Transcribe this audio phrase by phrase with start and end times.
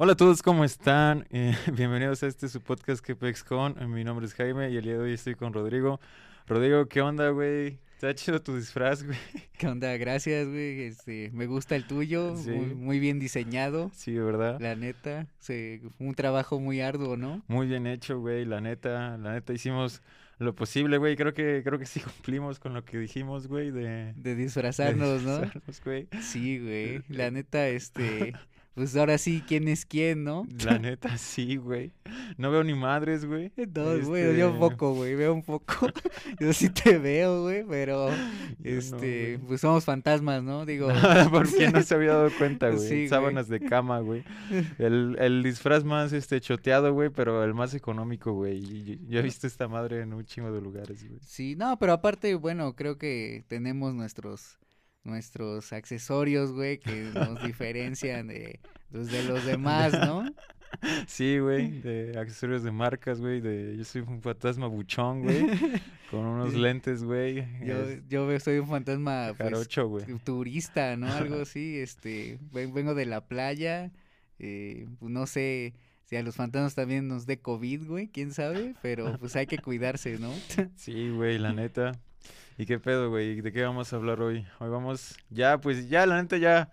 [0.00, 1.26] Hola a todos, ¿cómo están?
[1.30, 3.16] Eh, bienvenidos a este su podcast que
[3.48, 3.74] Con.
[3.92, 5.98] Mi nombre es Jaime y el día de hoy estoy con Rodrigo.
[6.46, 7.80] Rodrigo, ¿qué onda, güey?
[7.94, 9.18] Está chido tu disfraz, güey.
[9.58, 9.96] ¿Qué onda?
[9.96, 10.82] Gracias, güey.
[10.82, 12.36] Este, me gusta el tuyo,
[12.76, 13.90] muy, bien diseñado.
[13.92, 14.60] Sí, ¿verdad?
[14.60, 15.26] La neta,
[15.98, 17.42] un trabajo muy arduo, ¿no?
[17.48, 18.44] Muy bien hecho, güey.
[18.44, 20.00] La neta, la neta hicimos
[20.38, 21.16] lo posible, güey.
[21.16, 25.30] Creo que creo que sí cumplimos con lo que dijimos, güey, de de disfrazarnos, de
[25.30, 26.08] disfrazarnos güey.
[26.22, 27.02] Sí, güey.
[27.08, 28.34] La neta este
[28.78, 30.46] pues ahora sí, ¿quién es quién, no?
[30.64, 31.90] La neta, sí, güey.
[32.36, 33.50] No veo ni madres, güey.
[33.74, 35.88] No, güey, yo un poco, güey, veo un poco.
[36.40, 38.08] yo sí te veo, güey, pero,
[38.62, 40.64] este, pues somos fantasmas, ¿no?
[40.64, 40.90] Digo.
[41.32, 42.88] Porque no se había dado cuenta, güey.
[42.88, 44.22] Sí, Sábanas de cama, güey.
[44.78, 49.00] El, el disfraz más, este, choteado, güey, pero el más económico, güey.
[49.08, 51.18] Yo he visto esta madre en un chingo de lugares, güey.
[51.26, 54.56] Sí, no, pero aparte, bueno, creo que tenemos nuestros
[55.08, 60.24] nuestros accesorios, güey, que nos diferencian de, pues, de los demás, ¿no?
[61.06, 65.46] Sí, güey, de accesorios de marcas, güey, de yo soy un fantasma buchón, güey,
[66.10, 67.46] con unos lentes, güey.
[67.64, 67.74] Yo,
[68.08, 69.68] yo soy un fantasma pues,
[70.24, 71.12] turista, ¿no?
[71.12, 73.92] Algo así, este, vengo de la playa,
[74.38, 78.74] eh, pues, no sé si a los fantasmas también nos dé COVID, güey, quién sabe,
[78.80, 80.32] pero pues hay que cuidarse, ¿no?
[80.76, 81.92] Sí, güey, la neta.
[82.60, 83.40] ¿Y qué pedo, güey?
[83.40, 84.44] ¿De qué vamos a hablar hoy?
[84.58, 86.72] Hoy vamos, ya, pues ya, la neta, ya,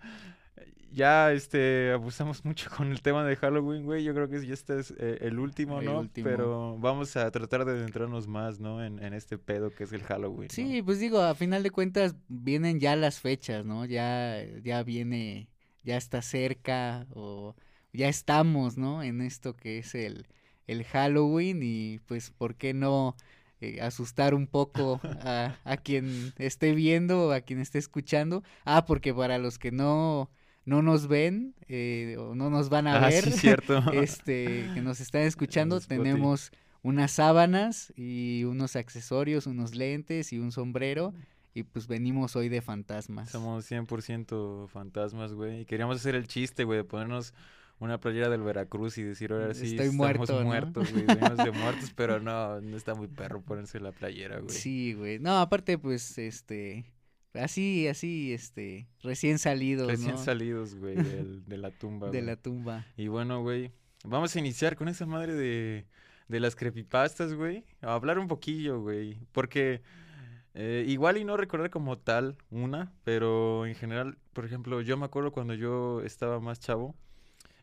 [0.90, 4.02] ya, este, abusamos mucho con el tema de Halloween, güey.
[4.02, 6.10] Yo creo que ya este es eh, el último, ¿no?
[6.12, 8.84] Pero vamos a tratar de adentrarnos más, ¿no?
[8.84, 10.50] En, en este pedo que es el Halloween.
[10.50, 13.84] Sí, pues digo, a final de cuentas vienen ya las fechas, ¿no?
[13.84, 15.50] Ya, ya viene,
[15.84, 17.54] ya está cerca o
[17.92, 19.04] ya estamos, ¿no?
[19.04, 20.26] En esto que es el,
[20.66, 23.14] el Halloween y pues, ¿por qué no?
[23.62, 28.42] Eh, asustar un poco a, a, quien esté viendo o a quien esté escuchando.
[28.66, 30.30] Ah, porque para los que no,
[30.66, 33.78] no nos ven eh, o no nos van a ah, ver, cierto.
[33.94, 36.50] este, que nos están escuchando, tenemos
[36.82, 41.14] unas sábanas y unos accesorios, unos lentes y un sombrero.
[41.54, 43.30] Y pues venimos hoy de fantasmas.
[43.30, 45.62] Somos 100% fantasmas, güey.
[45.62, 47.32] Y queríamos hacer el chiste, güey, de ponernos
[47.78, 51.50] una playera del Veracruz y decir, ahora sí, Estoy estamos muerto, muertos, güey, venimos de
[51.50, 54.54] muertos, pero no, no está muy perro ponerse la playera, güey.
[54.54, 55.18] Sí, güey.
[55.18, 56.86] No, aparte, pues, este,
[57.34, 60.96] así, así, este, recién salidos, Recién salidos, güey,
[61.46, 62.86] de la tumba, De la tumba.
[62.96, 63.72] Y bueno, güey,
[64.04, 65.86] vamos a iniciar con esa madre de,
[66.28, 69.82] de las creepypastas, güey, a hablar un poquillo, güey, porque...
[70.58, 75.04] Eh, igual y no recordar como tal una, pero en general, por ejemplo, yo me
[75.04, 76.96] acuerdo cuando yo estaba más chavo,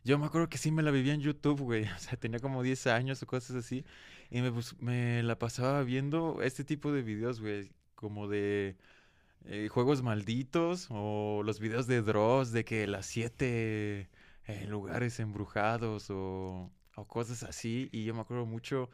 [0.04, 1.84] yo me acuerdo que sí me la vivía en YouTube, güey.
[1.96, 3.84] O sea, tenía como 10 años o cosas así.
[4.30, 7.72] Y me, me la pasaba viendo este tipo de videos, güey.
[7.94, 8.76] Como de
[9.46, 14.10] eh, juegos malditos o los videos de Dross de que las siete
[14.46, 17.88] eh, lugares embrujados o, o cosas así.
[17.92, 18.90] Y yo me acuerdo mucho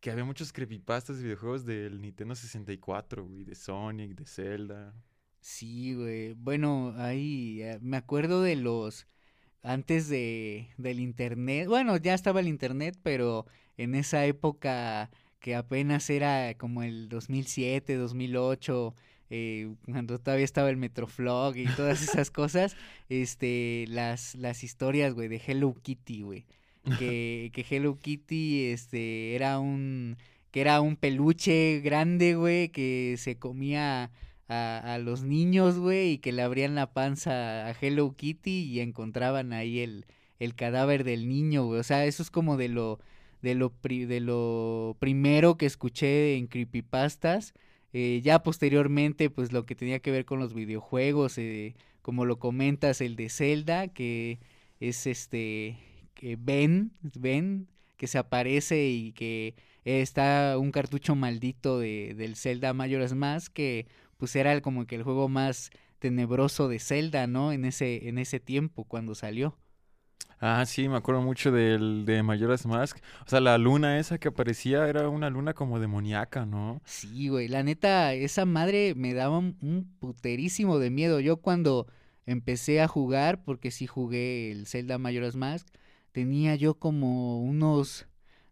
[0.00, 3.44] que había muchos creepypastas de videojuegos del Nintendo 64, güey.
[3.44, 4.94] De Sonic, de Zelda.
[5.40, 6.34] Sí, güey.
[6.34, 9.06] Bueno, ahí eh, me acuerdo de los
[9.62, 11.68] antes de, del internet.
[11.68, 15.10] Bueno, ya estaba el internet, pero en esa época
[15.40, 18.94] que apenas era como el 2007, 2008,
[19.30, 22.76] eh, cuando todavía estaba el Metroflog y todas esas cosas,
[23.08, 26.44] este, las, las historias, güey, de Hello Kitty, güey.
[26.98, 30.16] Que, que Hello Kitty, este, era un,
[30.50, 34.10] que era un peluche grande, güey, que se comía
[34.50, 39.52] a, los niños, güey, y que le abrían la panza a Hello Kitty y encontraban
[39.52, 40.06] ahí el,
[40.40, 41.80] el cadáver del niño, güey.
[41.80, 42.98] O sea, eso es como de lo,
[43.42, 47.54] de lo, de lo primero que escuché en Creepypastas.
[47.92, 52.38] Eh, ya posteriormente, pues lo que tenía que ver con los videojuegos, eh, como lo
[52.38, 54.40] comentas, el de Zelda, que
[54.80, 55.78] es este,
[56.14, 62.72] que Ben, Ben, que se aparece y que está un cartucho maldito de, del Zelda
[62.72, 63.86] Majora's Mask que
[64.20, 67.52] pues era como que el juego más tenebroso de Zelda, ¿no?
[67.52, 69.58] En ese, en ese tiempo, cuando salió.
[70.38, 72.98] Ah, sí, me acuerdo mucho del de Majora's Mask.
[73.26, 76.80] O sea, la luna esa que aparecía era una luna como demoníaca, ¿no?
[76.84, 77.48] Sí, güey.
[77.48, 81.20] La neta, esa madre me daba un puterísimo de miedo.
[81.20, 81.86] Yo cuando
[82.26, 85.66] empecé a jugar, porque sí jugué el Zelda Majora's Mask,
[86.12, 88.06] tenía yo como unos,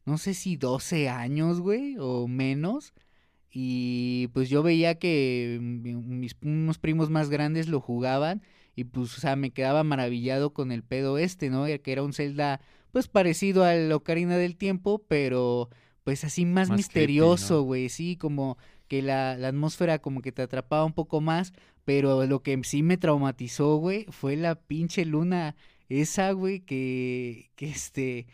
[0.05, 2.93] no sé si 12 años, güey, o menos.
[3.51, 8.43] Y pues yo veía que mis unos primos más grandes lo jugaban
[8.77, 11.65] y pues, o sea, me quedaba maravillado con el pedo este, ¿no?
[11.65, 12.61] Que era un Zelda,
[12.93, 15.69] pues parecido al Ocarina del Tiempo, pero
[16.05, 18.57] pues así más, misterioso, güey, sí, como
[18.87, 21.53] que la, la, atmósfera como que te atrapaba un poco más,
[21.85, 25.57] pero lo que sí me traumatizó, güey, fue la pinche luna
[25.89, 28.27] esa, güey, que, que este,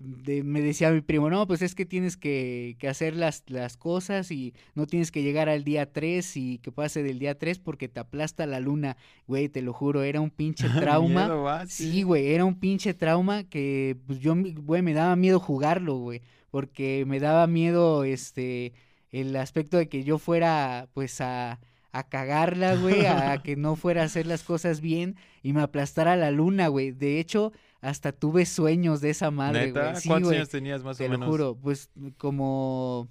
[0.00, 4.30] me decía mi primo, no, pues es que tienes que, que, hacer las, las cosas
[4.30, 7.88] y no tienes que llegar al día 3 y que pase del día 3 porque
[7.88, 11.66] te aplasta la luna, güey, te lo juro, era un pinche trauma.
[11.66, 16.22] sí, güey, era un pinche trauma que pues yo, güey, me daba miedo jugarlo, güey,
[16.50, 18.72] porque me daba miedo, este,
[19.10, 21.60] el aspecto de que yo fuera, pues, a
[21.92, 26.16] a cagarla, güey, a que no fuera a hacer las cosas bien y me aplastara
[26.16, 26.92] la luna, güey.
[26.92, 29.84] De hecho, hasta tuve sueños de esa madre, güey.
[30.06, 31.18] ¿Cuántos años tenías más o menos?
[31.18, 33.08] Te lo juro, pues como,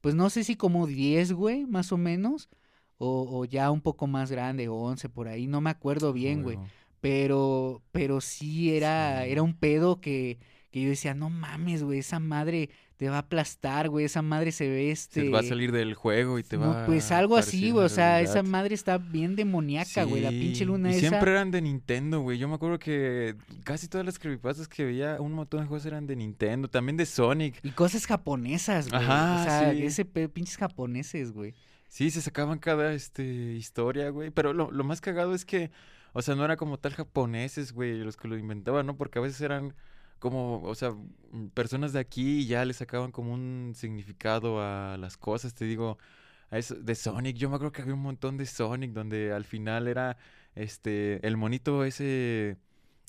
[0.00, 2.48] pues no sé si como 10, güey, más o menos,
[2.98, 6.42] o, o, ya un poco más grande, o 11 por ahí, no me acuerdo bien,
[6.42, 6.58] güey.
[7.00, 10.38] Pero, pero sí era, era un pedo que,
[10.70, 12.68] que yo decía, no mames, güey, esa madre
[13.00, 15.22] te va a aplastar, güey, esa madre se ve este...
[15.22, 18.20] Se va a salir del juego y te va Pues algo así, güey, o sea,
[18.20, 21.08] esa madre está bien demoníaca, güey, la pinche luna y esa...
[21.08, 25.16] siempre eran de Nintendo, güey, yo me acuerdo que casi todas las creepypastas que veía,
[25.18, 27.58] un montón de juegos eran de Nintendo, también de Sonic.
[27.62, 31.54] Y cosas japonesas, güey, Ajá, o sea, ese pinches japoneses, güey.
[31.88, 33.24] Sí, se sacaban cada, este,
[33.54, 35.70] historia, güey, pero lo, lo más cagado es que,
[36.12, 38.98] o sea, no era como tal japoneses, güey, los que lo inventaban, ¿no?
[38.98, 39.72] Porque a veces eran
[40.20, 45.16] como, o sea, mm, personas de aquí ya le sacaban como un significado a las
[45.18, 45.98] cosas, te digo,
[46.50, 49.44] a eso, de Sonic, yo me acuerdo que había un montón de Sonic donde al
[49.44, 50.16] final era,
[50.54, 52.58] este, el monito ese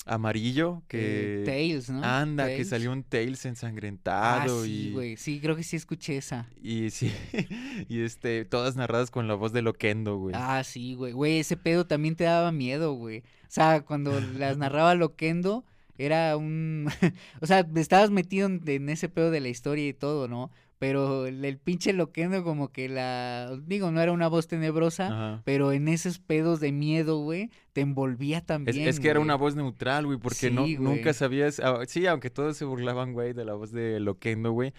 [0.04, 1.42] amarillo Eh, que...
[1.44, 2.02] Tails, ¿no?
[2.04, 4.90] Anda, que salió un Tails Ah, ensangrentado sí, y...
[4.90, 6.48] güey, sí, creo que sí escuché esa.
[6.60, 7.12] Y sí,
[7.88, 10.34] y este, todas narradas con la voz de Loquendo, güey.
[10.38, 11.12] Ah, sí, güey.
[11.12, 13.20] Güey, ese pedo también te daba miedo, güey.
[13.20, 15.64] O sea, cuando las narraba Loquendo,
[15.98, 16.88] era un...
[17.40, 20.50] o sea, estabas metido en, ese pedo de la historia y todo, ¿no?
[20.78, 23.56] Pero el, el pinche Loquendo como que la...
[23.66, 25.42] Digo, no era una voz tenebrosa, Ajá.
[25.44, 29.36] pero en esos pedos de miedo, güey, te envolvía Es, también, es que era una
[29.36, 30.78] voz neutral, güey, porque no, güey.
[30.78, 34.72] nunca sabías, ah, sí, aunque todos se burlaban, güey, de la voz de Loquendo, güey,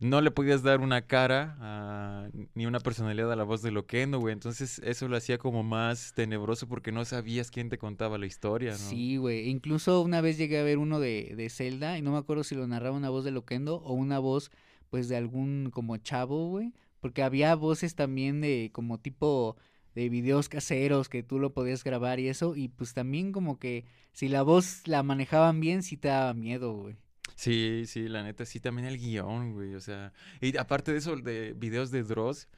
[0.00, 4.32] no le podías dar una cara ni una personalidad a la voz de Loquendo, güey,
[4.32, 8.72] entonces eso lo hacía como más tenebroso porque no sabías quién te contaba la historia,
[8.72, 8.78] ¿no?
[8.78, 9.48] Sí, güey.
[9.48, 12.54] Incluso una vez llegué a ver uno de, de Zelda y no me acuerdo si
[12.54, 14.50] lo narraba una voz de Loquendo o una voz,
[14.90, 16.74] pues, de algún como chavo, güey.
[17.00, 19.56] Porque había voces también de como tipo
[19.94, 22.56] de videos caseros que tú lo podías grabar y eso.
[22.56, 26.74] Y pues también como que si la voz la manejaban bien, sí te daba miedo,
[26.74, 26.96] güey.
[27.36, 31.16] Sí, sí, la neta, sí, también el guion, güey, o sea, y aparte de eso,
[31.16, 32.48] de videos de Dross,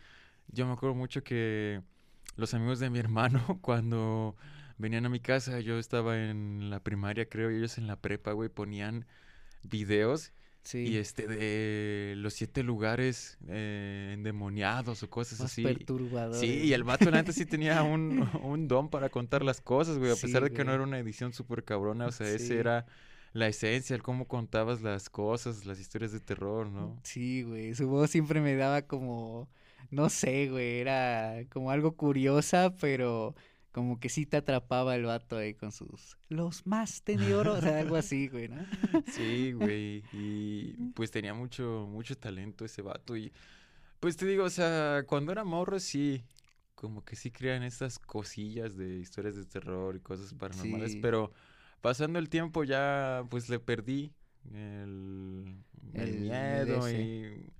[0.48, 1.82] yo me acuerdo mucho que
[2.36, 4.36] los amigos de mi hermano, cuando
[4.78, 8.32] venían a mi casa, yo estaba en la primaria, creo, y ellos en la prepa,
[8.32, 9.04] güey, ponían
[9.62, 10.32] videos
[10.64, 10.78] Sí.
[10.86, 15.62] y este de los siete lugares eh, endemoniados o cosas Más así.
[15.62, 16.38] perturbadores.
[16.40, 20.10] Sí, y el vato, neta, sí tenía un, un don para contar las cosas, güey,
[20.12, 22.34] a Sí, pesar de que no era una edición súper cabrona, o sea, Sí.
[22.36, 22.86] ese era
[23.32, 26.98] la esencia, el cómo contabas las cosas, las historias de terror, ¿no?
[27.02, 29.48] Sí, güey, su voz siempre me daba como,
[29.90, 33.34] no sé, güey, era como algo curiosa, pero
[33.72, 37.78] como que sí te atrapaba el vato ahí con sus, los más tenebrosos, o sea,
[37.78, 38.64] algo así, güey, ¿no?
[39.06, 43.32] Sí, güey, y pues tenía mucho, mucho talento ese vato y
[44.00, 46.24] pues te digo, o sea, cuando era morro sí,
[46.74, 50.98] como que sí crean estas cosillas de historias de terror y cosas paranormales, Sí.
[51.02, 51.32] pero
[51.80, 54.12] pasando el tiempo ya pues le perdí
[54.54, 55.56] el,
[55.92, 56.88] el El miedo ese.
[56.88, 57.52] y,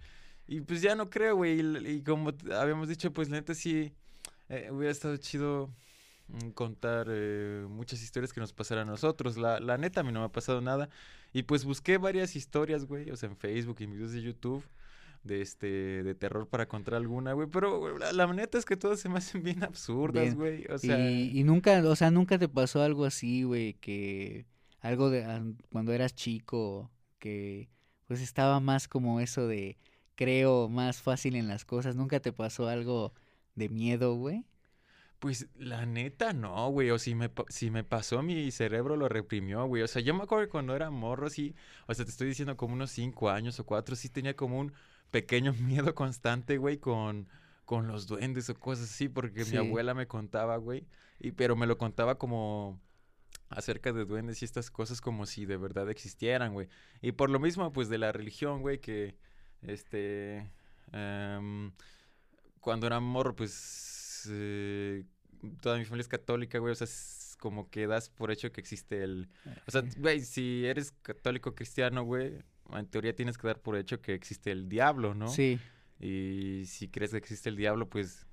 [0.46, 3.92] y pues ya no creo, güey, y, y como habíamos dicho, pues la neta sí
[4.48, 5.70] eh, hubiera estado chido
[6.28, 9.36] mm, contar eh, muchas historias que nos pasaran a nosotros.
[9.36, 10.88] La, la neta, a mí no me ha pasado nada.
[11.32, 14.64] Y pues busqué varias historias, güey, o sea, en Facebook y en videos de YouTube
[15.28, 19.00] de este de terror para contar alguna, güey, pero la, la neta es que todas
[19.00, 20.66] se me hacen bien absurdas, güey.
[20.72, 24.46] O sea, Y, y nunca, o sea, nunca te pasó algo así, güey, que
[24.80, 27.68] algo de an- cuando eras chico, que
[28.06, 29.76] pues estaba más como eso de
[30.14, 33.12] creo más fácil en las cosas, nunca te pasó algo
[33.54, 34.44] de miedo, güey.
[35.18, 36.90] Pues la neta no, güey.
[36.90, 39.82] O si me, si me pasó, mi cerebro lo reprimió, güey.
[39.82, 41.54] O sea, yo me acuerdo que cuando era morro, sí.
[41.88, 44.72] O sea, te estoy diciendo como unos cinco años o cuatro, sí tenía como un
[45.10, 47.28] pequeño miedo constante, güey, con,
[47.64, 49.52] con los duendes o cosas así, porque Sí.
[49.52, 50.86] mi abuela me contaba, güey.
[51.20, 52.80] Y, pero me lo contaba como
[53.50, 56.68] acerca de duendes y estas cosas como si de verdad existieran, güey.
[57.00, 59.16] Y por lo mismo, pues, de la religión, güey, que,
[59.62, 60.50] este,
[60.92, 61.72] em,
[62.60, 65.04] cuando era morro, pues, eh,
[65.60, 68.60] toda mi familia es católica, güey, o sea, es como que das por hecho que
[68.60, 69.28] existe el...
[69.66, 72.38] O sea, güey, si eres católico cristiano, güey,
[72.72, 75.28] en teoría tienes que dar por hecho que existe el diablo, ¿no?
[75.28, 75.60] Sí,
[76.00, 78.26] Y si crees que existe el diablo, pues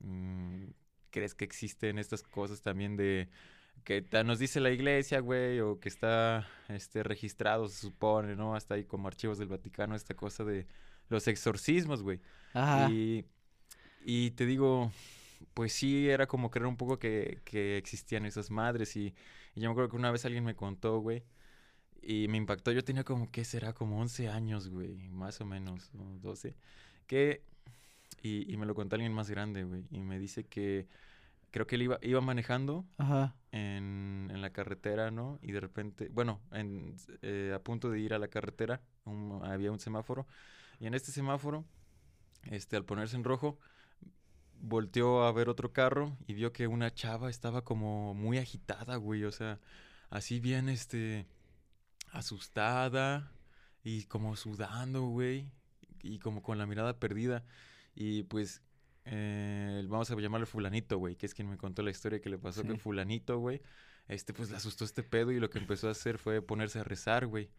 [0.00, 0.64] mm,
[1.10, 3.28] crees que existen estas cosas también de
[3.84, 8.54] que nos dice la iglesia, güey, o que está este, registrado, se supone, ¿no?
[8.54, 10.66] Hasta ahí como archivos del Vaticano, esta cosa de
[11.08, 12.20] los exorcismos, güey.
[12.54, 12.90] Ajá.
[12.90, 13.24] Y,
[14.04, 14.92] y te digo,
[15.54, 18.96] pues sí, era como creer un poco que, que existían esas madres.
[18.96, 19.14] Y,
[19.54, 21.24] y yo me acuerdo que una vez alguien me contó, güey,
[22.02, 22.72] y me impactó.
[22.72, 23.72] Yo tenía como, ¿qué será?
[23.72, 26.56] Como 11 años, güey, más o menos, o 12.
[27.06, 27.42] Que,
[28.22, 30.88] y, y me lo contó alguien más grande, güey, y me dice que
[31.50, 33.34] creo que él iba, iba manejando Ajá.
[33.52, 35.38] en, en la carretera, ¿no?
[35.42, 39.70] Y de repente, bueno, en, eh, a punto de ir a la carretera, un- había
[39.72, 40.26] un semáforo,
[40.80, 41.64] y en este semáforo,
[42.50, 43.58] este, al ponerse en rojo,
[44.60, 49.24] volteó a ver otro carro y vio que una chava estaba como muy agitada, güey,
[49.24, 49.58] o sea,
[50.10, 51.26] así bien, este,
[52.12, 53.32] asustada
[53.82, 55.50] y como sudando, güey,
[56.02, 57.44] y como con la mirada perdida,
[57.94, 58.62] y pues...
[59.04, 62.38] eh, vamos a llamarle fulanito, güey, que es quien me contó la historia que le
[62.38, 62.78] pasó que Sí.
[62.78, 63.60] fulanito, güey,
[64.08, 66.84] este pues le asustó este pedo y lo que empezó a hacer fue ponerse a
[66.84, 67.50] rezar, güey.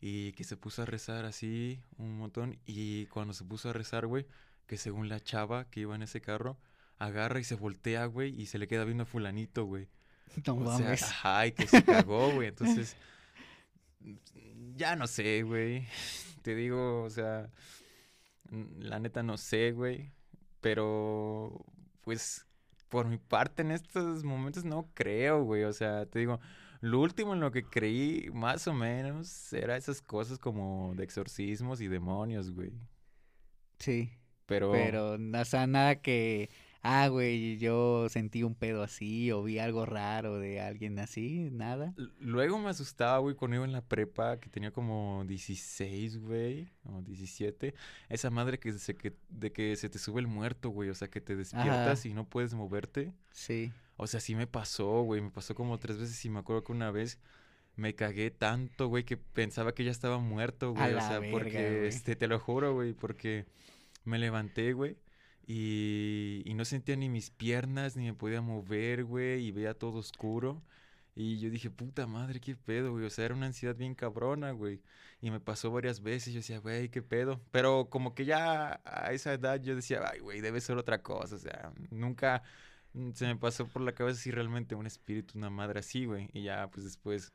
[0.00, 2.58] Y que se puso a rezar así un montón.
[2.64, 4.26] Y cuando se puso a rezar, güey,
[4.66, 6.58] que según la chava que iba en ese carro,
[6.98, 9.88] agarra y se voltea, güey, y se le queda viendo a fulanito, güey.
[10.46, 11.02] No O sea, mames.
[11.02, 12.48] ajá, y que se cagó, güey.
[12.54, 12.96] Entonces,
[14.76, 15.86] ya no sé, güey.
[16.42, 17.50] Te digo, o sea,
[18.78, 20.12] la neta no sé, güey.
[20.60, 21.64] Pero,
[22.02, 22.46] pues,
[22.88, 25.64] por mi parte en estos momentos no creo, güey.
[25.64, 26.40] O sea, te digo,
[26.80, 31.80] lo último en lo que creí, más o menos, era esas cosas como de exorcismos
[31.80, 32.72] y demonios, güey.
[33.78, 34.12] Sí.
[34.46, 36.50] Pero, Pero, o sea, nada que,
[36.82, 41.94] ah, güey, yo sentí un pedo así o vi algo raro de alguien así, nada.
[42.18, 47.02] Luego me asustaba, güey, cuando iba en la prepa, que tenía como 16, güey, o
[47.02, 47.74] 17.
[48.08, 51.08] Esa madre que se, que, de que se te sube el muerto, güey, o sea,
[51.08, 52.08] que te despiertas Ajá.
[52.08, 53.12] y no puedes moverte.
[53.32, 53.72] Sí.
[53.96, 56.72] O sea, sí me pasó, güey, me pasó como tres veces y me acuerdo que
[56.72, 57.18] una vez
[57.76, 60.94] me cagué tanto, güey, que pensaba que ya estaba muerto, güey.
[60.94, 63.46] O sea, verga, porque, este, te lo juro, güey, porque
[64.04, 64.96] me levanté, güey.
[65.46, 69.98] Y, y no sentía ni mis piernas, ni me podía mover, güey, y veía todo
[69.98, 70.62] oscuro.
[71.14, 73.04] Y yo dije, puta madre, qué pedo, güey.
[73.04, 74.80] O sea, era una ansiedad bien cabrona, güey.
[75.20, 76.32] Y me pasó varias veces.
[76.32, 77.40] Yo decía, güey, qué pedo.
[77.50, 81.36] Pero como que ya a esa edad yo decía, ay, güey, debe ser otra cosa.
[81.36, 82.42] O sea, nunca
[82.94, 86.30] mm, se me pasó por la cabeza si realmente un espíritu, una madre así, güey.
[86.32, 87.32] Y ya, pues después,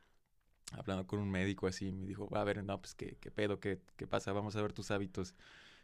[0.72, 3.60] hablando con un médico así, me dijo, a ver, no, pues, ¿qué, qué pedo?
[3.60, 4.32] ¿Qué, qué pasa?
[4.32, 5.34] Vamos a ver tus hábitos.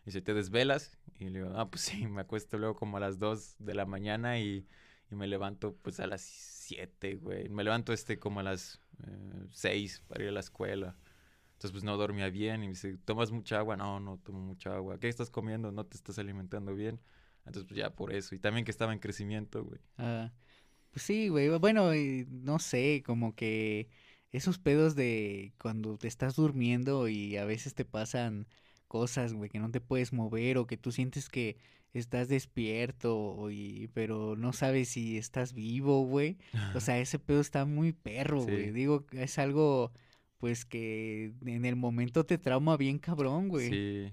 [0.03, 0.99] Y dice, ¿te desvelas?
[1.19, 3.87] Y le digo, ah, pues sí, me acuesto luego como a las 2 de la
[3.87, 4.67] mañana y,
[5.11, 7.49] y me levanto pues a las 7, güey.
[7.49, 10.97] Me levanto este como a las eh, 6 para ir a la escuela.
[11.53, 13.77] Entonces pues no dormía bien y me dice, ¿tomas mucha agua?
[13.77, 14.99] No, no tomo mucha agua.
[14.99, 15.71] ¿Qué estás comiendo?
[15.71, 17.01] No te estás alimentando bien.
[17.47, 18.35] Entonces pues ya por eso.
[18.35, 19.81] Y también que estaba en crecimiento, güey.
[19.99, 20.33] Ah,
[20.91, 21.49] pues sí, güey.
[21.59, 21.93] Bueno,
[22.29, 23.89] no sé, como que
[24.33, 28.49] esos pedos de cuando te estás durmiendo y a veces te pasan
[28.93, 31.57] cosas, güey, que no te puedes mover o que tú sientes que
[31.95, 36.37] estás despierto, y, pero no sabes si estás vivo, güey.
[36.75, 38.67] O sea, ese pedo está muy perro, güey.
[38.67, 38.71] Sí.
[38.73, 39.93] Digo, es algo,
[40.37, 43.71] pues, que en el momento te trauma bien cabrón, güey.
[43.71, 44.13] Sí.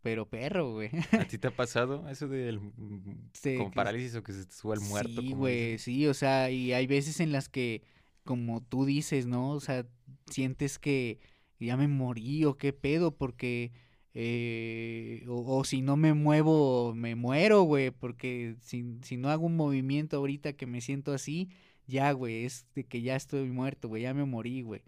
[0.00, 0.90] Pero perro, güey.
[1.10, 4.46] ¿A ti te ha pasado eso del mm, Sí, con que- parálisis o que se
[4.46, 5.20] te suba el muerto?
[5.22, 7.82] Sí, güey, sí, o sea, y hay veces en las que,
[8.22, 9.50] como tú dices, ¿no?
[9.50, 9.86] O sea,
[10.30, 11.18] sientes que
[11.58, 13.72] ya me morí o qué pedo, porque,
[14.14, 19.46] eh, o, o si no me muevo, me muero, güey, porque si, si no hago
[19.46, 21.50] un movimiento ahorita que me siento así,
[21.86, 24.82] ya, güey, es de que ya estoy muerto, güey, ya me morí, güey.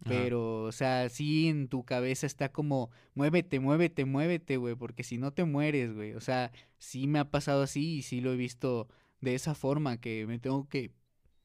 [0.00, 0.10] Ajá.
[0.10, 5.16] Pero, o sea, sí en tu cabeza está como, muévete, muévete, muévete, güey, porque si
[5.16, 6.14] no te mueres, güey.
[6.14, 8.88] O sea, sí me ha pasado así y sí lo he visto
[9.20, 10.92] de esa forma, que me tengo que,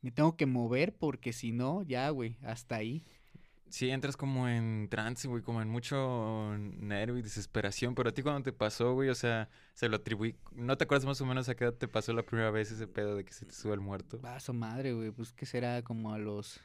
[0.01, 3.05] me tengo que mover porque si no, ya, güey, hasta ahí.
[3.69, 8.23] Sí, entras como en trance, güey, como en mucho nervio y desesperación, pero a ti
[8.23, 11.49] cuando te pasó, güey, o sea, se lo atribuí, ¿no te acuerdas más o menos
[11.49, 13.73] a qué edad te pasó la primera vez ese pedo de que se te sube
[13.73, 14.19] el muerto?
[14.19, 16.61] Vaso madre, güey, pues que será como a los,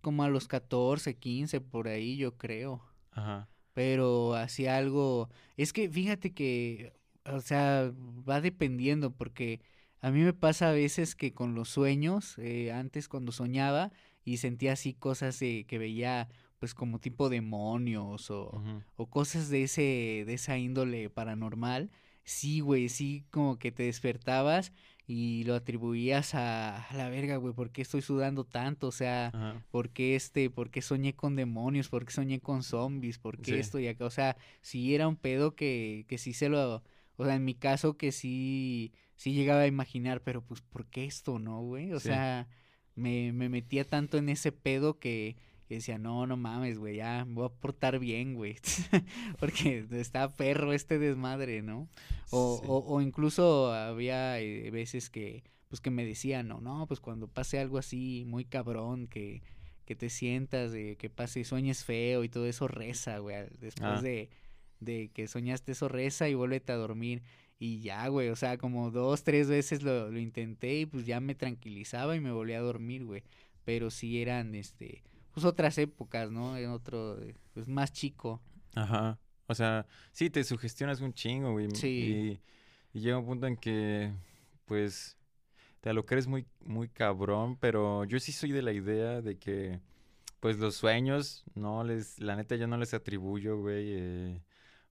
[0.00, 2.84] como a los 14, 15, por ahí, yo creo.
[3.12, 5.28] Ajá, pero así algo,
[5.58, 6.94] es que fíjate que,
[7.26, 7.92] o sea,
[8.26, 9.60] va dependiendo porque
[10.00, 13.92] a mí me pasa a veces que con los sueños, eh, antes cuando soñaba
[14.26, 16.28] y sentía así cosas de, que veía
[16.58, 18.60] pues como tipo demonios o,
[18.96, 21.90] o cosas de ese, de esa índole paranormal,
[22.24, 24.72] sí, güey, sí como que te despertabas
[25.06, 28.88] y lo atribuías a, a la verga, güey, ¿por qué estoy sudando tanto?
[28.88, 31.88] O sea, ajá, ¿por qué este, por qué soñé con demonios?
[31.88, 33.18] ¿Por qué soñé con zombies?
[33.18, 33.60] ¿Por qué Sí.
[33.60, 34.06] esto y acá?
[34.06, 36.82] O sea, sí era un pedo que, que sí se lo,
[37.16, 41.04] o sea, en mi caso que sí, sí llegaba a imaginar, pero pues, ¿por qué
[41.04, 41.92] esto, no, güey?
[41.92, 42.08] O Sí.
[42.08, 42.48] sea,
[42.96, 45.36] me, me metía tanto en ese pedo que,
[45.68, 48.56] decía, no, no mames, güey, ya me voy a portar bien, güey.
[49.38, 51.88] Porque está perro este desmadre, ¿no?
[52.30, 57.00] O, o, o, incluso había eh, veces que, pues que me decían, no, no, pues
[57.00, 59.42] cuando pase algo así muy cabrón, que,
[59.84, 63.36] que te sientas, de que pase, sueñes feo y todo eso, reza, güey.
[63.60, 64.02] Después ah.
[64.02, 64.30] de,
[64.80, 67.22] de que soñaste eso, reza y vuélvete a dormir.
[67.58, 71.20] Y ya, güey, o sea, como dos, tres veces lo, lo intenté y pues ya
[71.20, 73.22] me tranquilizaba y me volví a dormir, güey.
[73.64, 76.56] Pero sí eran, este, pues otras épocas, ¿no?
[76.56, 77.18] En otro,
[77.54, 78.42] pues más chico.
[78.74, 79.18] Ajá.
[79.46, 81.68] O sea, sí, te sugestionas un chingo, güey.
[81.74, 82.40] Sí.
[82.92, 84.12] Y, y llega un punto en que,
[84.64, 85.16] pues,
[85.80, 89.80] te lo crees muy, muy cabrón, pero yo sí soy de la idea de que,
[90.40, 94.42] pues, los sueños, no les, la neta yo no les atribuyo, güey, eh,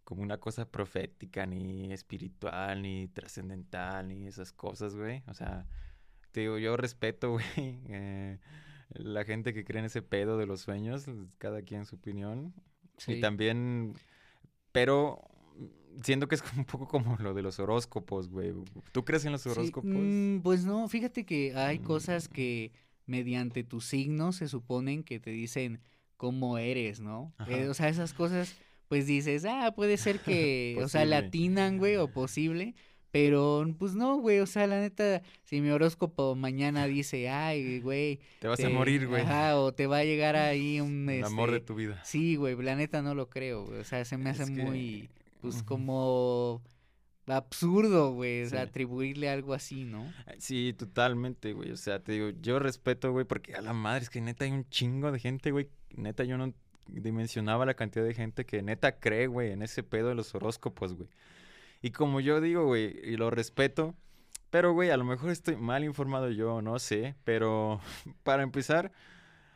[0.06, 5.24] como una cosa profética, ni espiritual, ni trascendental, ni esas cosas, güey.
[5.28, 5.66] O sea,
[6.32, 8.40] te digo, yo respeto, güey, eh,
[8.90, 11.06] la gente que cree en ese pedo de los sueños,
[11.40, 12.54] cada quien su opinión.
[13.08, 13.94] Y también,
[14.72, 15.22] pero
[16.04, 18.54] siento que es un poco como lo de los horóscopos, güey.
[18.92, 19.90] ¿Tú crees en los horóscopos?
[19.92, 22.34] Mm, pues no, fíjate que hay cosas mm.
[22.34, 22.72] que
[23.08, 25.82] mediante tus signos se suponen que te dicen
[26.16, 27.34] cómo eres, ¿no?
[27.48, 28.56] Eh, o sea, esas cosas
[28.88, 32.76] pues dices, ah, puede ser que, o sea, latinan, güey, o posible.
[33.12, 38.20] Pero, pues no, güey, o sea, la neta, si mi horóscopo mañana dice, ay, güey.
[38.40, 39.22] Te vas a morir, güey.
[39.22, 41.10] Ajá, o te va a llegar ahí un...
[41.10, 42.02] El amor de este, tu vida.
[42.04, 43.80] Sí, güey, la neta no lo creo, güey.
[43.80, 46.62] O sea, se me hace muy, pues como
[47.26, 50.12] absurdo, güey, o sea, atribuirle algo así, ¿no?
[50.38, 51.72] Sí, totalmente, güey.
[51.72, 54.52] O sea, te digo, yo respeto, güey, porque a la madre es que neta hay
[54.52, 55.70] un chingo de gente, güey.
[55.96, 56.54] Neta, yo no
[56.88, 60.96] dimensionaba la cantidad de gente que neta cree, güey, en ese pedo de los horóscopos,
[60.96, 61.10] güey.
[61.82, 63.96] Y como yo digo, güey, y lo respeto,
[64.50, 67.80] pero, güey, a lo mejor estoy mal informado yo, no sé, pero
[68.24, 68.92] para empezar,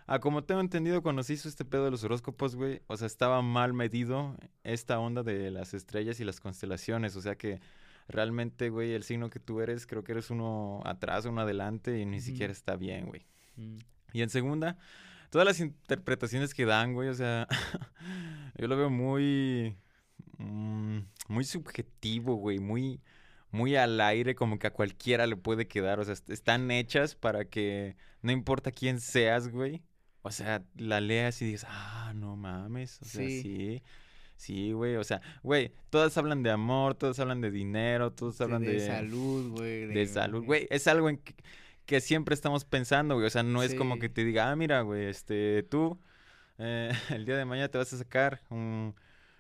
[0.08, 3.08] a como tengo entendido cuando se hizo este pedo de los horóscopos, güey, o sea,
[3.08, 7.62] estaba mal medido esta onda de las estrellas y las constelaciones, o sea que
[8.08, 12.06] realmente, güey, el signo que tú eres, creo que eres uno atrás, uno adelante y
[12.06, 13.26] ni siquiera está bien, güey.
[13.56, 13.78] Mm.
[14.14, 14.78] Y en segunda,
[15.30, 17.48] todas las interpretaciones que dan, güey, o sea,
[18.58, 19.76] yo lo veo muy,
[20.38, 23.02] mm, muy subjetivo, güey, muy,
[23.52, 27.46] muy al aire, como que a cualquiera le puede quedar, o sea, están hechas para
[27.46, 29.84] que no importa quién seas, güey,
[30.22, 33.82] o sea, la leas y dices, ah, no mames, o sea, sí.
[34.36, 34.72] sí.
[34.74, 38.74] güey, o sea, güey, todas hablan de amor, todas hablan de dinero, todas hablan de...
[38.74, 39.88] De salud, güey.
[39.88, 40.68] De, salud, güey.
[40.70, 41.36] Es algo en que,
[41.90, 43.26] que siempre estamos pensando, güey.
[43.26, 46.00] O sea, no es como que te diga, ah, mira, güey, este, tú
[46.60, 48.94] eh, el día de mañana te vas a sacar un,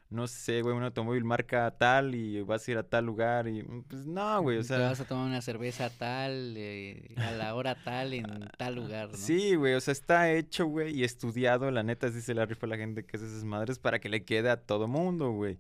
[0.09, 3.61] no sé, güey, un automóvil marca tal y vas a ir a tal lugar y
[3.61, 4.77] mm, pues no, güey, o sea.
[4.77, 9.11] Te vas a tomar una cerveza tal, eh, a la hora tal, en tal lugar,
[9.11, 9.15] ¿no?
[9.15, 12.65] Sí, güey, o sea, está hecho, güey, y estudiado, la neta, sí se la rifa
[12.65, 15.59] a la gente que hace esas madres para que le quede a todo mundo, güey.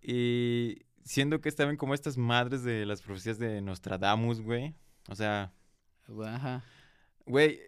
[0.00, 4.76] Y siendo que estaban como estas madres de las profecías de Nostradamus, güey,
[5.08, 5.52] o sea,
[6.26, 6.64] Ajá.
[7.26, 7.60] Güey,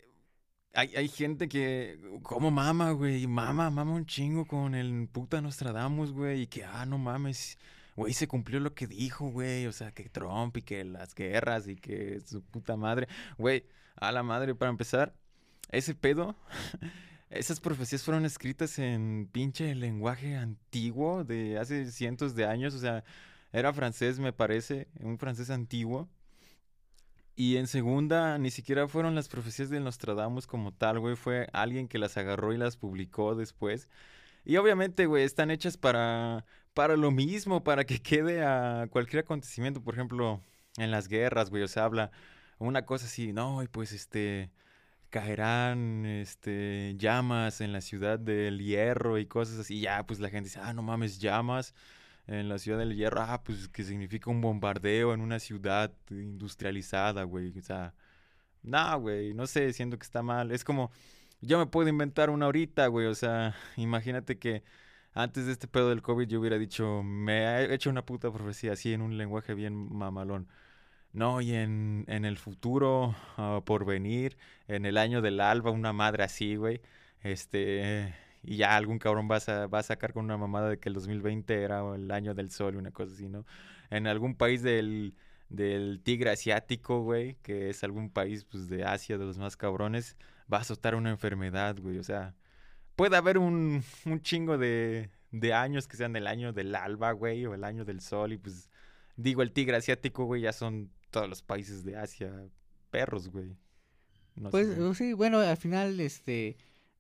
[0.75, 3.27] hay, hay gente que, ¿cómo mama, güey?
[3.27, 6.43] Mama, mama un chingo con el puta Nostradamus, güey.
[6.43, 7.59] Y que, ah, no mames,
[7.97, 9.67] güey, se cumplió lo que dijo, güey.
[9.67, 13.09] O sea, que Trump y que las guerras y que su puta madre.
[13.39, 13.65] Güey,
[13.97, 15.15] a la madre, para empezar,
[15.71, 16.37] ese pedo,
[17.31, 22.75] esas profecías fueron escritas en pinche lenguaje antiguo de hace cientos de años.
[22.75, 23.03] O sea,
[23.53, 26.09] era francés, me parece, un francés antiguo.
[27.37, 31.17] Y en segunda, ni siquiera fueron las profecías de Nostradamus como tal, güey.
[31.17, 33.89] Fue alguien que las agarró y las publicó después.
[34.45, 39.83] Y obviamente, güey, están hechas para, para lo mismo, para que quede a cualquier acontecimiento.
[39.83, 40.43] Por ejemplo,
[40.79, 42.11] en las guerras, güey, o sea, habla
[42.59, 44.51] una cosa así, no, y pues este
[45.11, 49.77] caerán este llamas en la ciudad del hierro y cosas así.
[49.79, 51.75] Y ya, pues la gente dice, ah, no mames, llamas
[52.27, 57.23] en la ciudad del hierro, ah, pues que significa un bombardeo en una ciudad industrializada,
[57.25, 57.57] güey.
[57.59, 57.95] O sea,
[58.63, 60.51] no, güey, no sé, siento que está mal.
[60.53, 60.91] Es como,
[61.41, 63.07] yo me puedo inventar una ahorita, güey.
[63.07, 64.65] O sea, imagínate que
[65.15, 68.73] antes de este pedo del COVID yo hubiera dicho, me he hecho una puta profecía
[68.73, 70.49] así en un lenguaje bien mamalón.
[71.13, 74.37] No, y en, en el futuro, ah, por venir,
[74.69, 76.83] en el año del alba, una madre así, güey.
[77.23, 78.15] Este,
[78.47, 80.95] y ya algún cabrón va a, va a sacar con una mamada de que el
[80.95, 83.45] 2020 era el año del sol y una cosa así, ¿no?
[83.91, 85.15] En algún país del,
[85.49, 90.17] del tigre asiático, güey, que es algún país pues de Asia, de los más cabrones,
[90.53, 92.35] va a azotar una enfermedad, güey, o sea,
[92.97, 97.45] puede haber un, un chingo de, de años que sean el año del alba, güey,
[97.47, 98.71] o el año del sol, y pues
[99.17, 102.33] digo, el tigre asiático, güey, ya son todos los países de Asia
[102.91, 103.57] perros, güey.
[104.35, 104.95] No Pues sé.
[104.95, 106.57] sí, bueno, al final, este,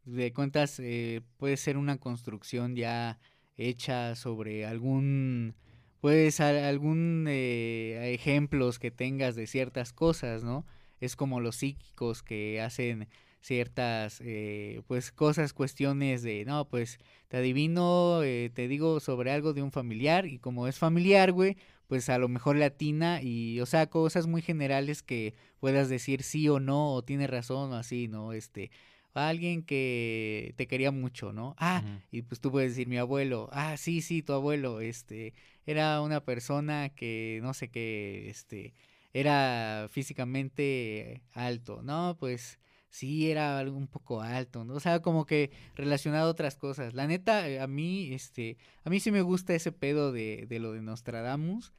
[0.06, 3.18] de cuentas, eh, puede ser una construcción ya
[3.56, 5.54] hecha sobre algún,
[6.00, 10.64] pues, algún eh, ejemplos que tengas de ciertas cosas, ¿no?
[11.00, 13.08] Es como los psíquicos que hacen
[13.40, 19.52] ciertas, eh, pues, cosas, cuestiones de, no, pues, te adivino, eh, te digo sobre algo
[19.52, 23.60] de un familiar y como es familiar, güey, pues a lo mejor le atina y,
[23.60, 27.76] o sea, cosas muy generales que puedas decir sí o no, o tiene razón o
[27.76, 28.32] así, ¿no?
[28.32, 28.70] Este,
[29.16, 31.54] alguien que te quería mucho, ¿no?
[31.58, 35.34] Ah, y pues tú puedes decir mi abuelo, ah, sí, sí, tu abuelo, este,
[35.66, 38.74] era una persona que, no sé qué, este,
[39.12, 42.16] era físicamente alto, ¿no?
[42.18, 42.58] Pues
[42.90, 44.74] sí, era algo un poco alto, ¿no?
[44.74, 46.94] O sea, como que relacionado a otras cosas.
[46.94, 50.58] La neta, eh, a mí, este, a mí sí me gusta ese pedo de, de
[50.58, 51.72] lo de Nostradamus.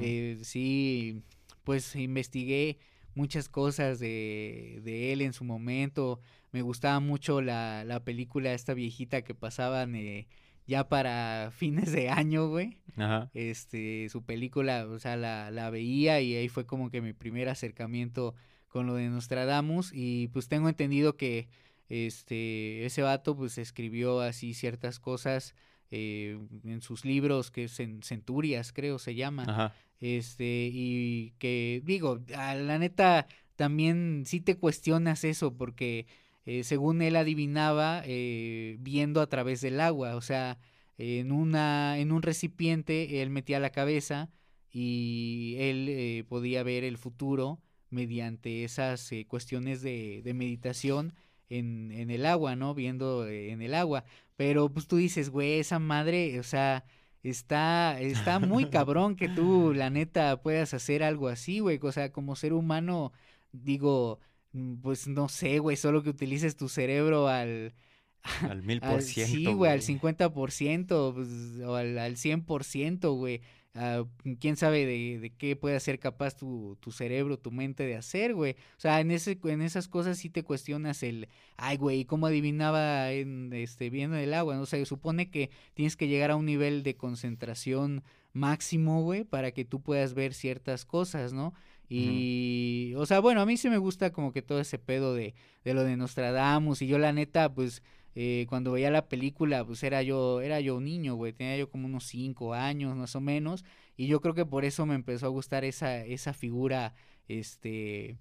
[0.00, 1.22] Eh, sí,
[1.62, 2.78] pues investigué
[3.14, 6.20] muchas cosas de, de él en su momento.
[6.52, 10.26] Me gustaba mucho la, la película esta viejita que pasaban eh,
[10.66, 12.78] ya para fines de año, güey.
[12.96, 13.30] Ajá.
[13.34, 17.48] Este, su película, o sea, la, la veía y ahí fue como que mi primer
[17.48, 18.34] acercamiento
[18.68, 21.48] con lo de Nostradamus y pues tengo entendido que
[21.88, 25.54] este, ese vato pues escribió así ciertas cosas
[25.90, 29.44] eh, en sus libros que es en Centurias, creo se llama.
[29.46, 29.74] Ajá.
[30.00, 33.26] Este, y que digo, a la neta
[33.56, 36.06] también sí te cuestionas eso porque
[36.44, 40.58] eh, según él adivinaba eh, viendo a través del agua, o sea,
[40.98, 44.30] en una en un recipiente él metía la cabeza
[44.70, 51.14] y él eh, podía ver el futuro mediante esas eh, cuestiones de, de meditación
[51.48, 52.74] en, en el agua, ¿no?
[52.74, 54.04] Viendo eh, en el agua.
[54.36, 56.84] Pero pues tú dices, güey, esa madre, o sea,
[57.24, 61.78] está, está muy cabrón que tú, la neta, puedas hacer algo así, güey.
[61.82, 63.12] O sea, como ser humano,
[63.52, 64.20] digo,
[64.52, 67.74] mm, pues no sé, güey, solo que utilices tu cerebro al...
[68.48, 69.34] Al mil por ciento.
[69.34, 71.28] sí, güey, al 50%, pues,
[71.66, 73.42] o al, al 100%, güey.
[73.76, 74.04] Ah,
[74.38, 78.32] quién sabe de, de qué puede ser capaz tu, tu cerebro, tu mente de hacer,
[78.32, 78.52] güey.
[78.52, 83.10] O sea, en ese, en esas cosas sí te cuestionas el, ay, güey, ¿cómo adivinaba
[83.10, 84.54] en, este, viendo el agua?
[84.54, 84.62] ¿no?
[84.62, 89.50] O sea, supone que tienes que llegar a un nivel de concentración máximo, güey, para
[89.50, 91.52] que tú puedas ver ciertas cosas, ¿no?
[91.88, 95.34] Y, o sea, bueno, a mí sí me gusta como que todo ese pedo de,
[95.64, 97.82] de lo de Nostradamus y yo la neta, pues,
[98.14, 101.68] eh, cuando veía la película, pues era yo, era yo un niño, güey, tenía yo
[101.70, 103.64] como unos cinco años más o menos,
[103.96, 106.94] y yo creo que por eso me empezó a gustar esa, esa figura,
[107.28, 108.18] este,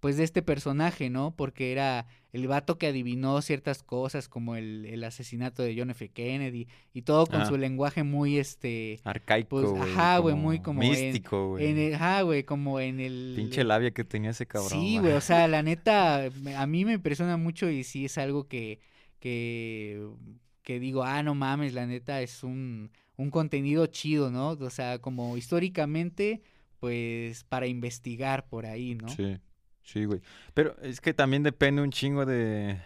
[0.00, 1.34] pues de este personaje, ¿no?
[1.34, 6.08] Porque era el vato que adivinó ciertas cosas como el, el asesinato de John F.
[6.08, 7.46] Kennedy y todo con Ajá.
[7.46, 11.66] su lenguaje muy, este, Arcaico, Pues, ajá, güey, muy como Místico, güey.
[11.70, 13.34] en el, ajá, güey, como en el...
[13.36, 14.70] Pinche labia que tenía ese cabrón.
[14.70, 16.24] Sí, güey, o sea, la neta,
[16.56, 18.80] a mí me impresiona mucho y sí es algo que,
[19.24, 24.50] que, digo, ah, no mames, la neta es un, un contenido chido, ¿no?
[24.50, 26.42] O sea, como históricamente,
[26.78, 29.08] pues, para investigar por ahí, ¿no?
[29.08, 29.38] Sí,
[29.82, 30.20] sí, güey.
[30.52, 32.78] Pero es que también depende un chingo de,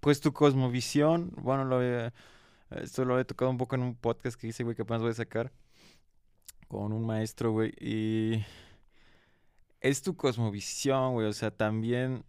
[0.00, 1.32] pues, tu cosmovisión.
[1.36, 1.80] Bueno, lo
[2.80, 5.10] esto lo he tocado un poco en un podcast que hice, güey, que apenas voy
[5.10, 5.52] a sacar
[6.68, 7.72] con un maestro, güey.
[7.78, 8.44] Y
[9.80, 11.26] es tu cosmovisión, güey.
[11.26, 12.24] O sea, también,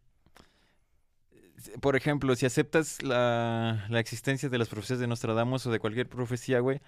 [1.82, 6.08] por ejemplo, si aceptas la, la existencia de las profecías de Nostradamus o de cualquier
[6.08, 6.82] profecía, güey,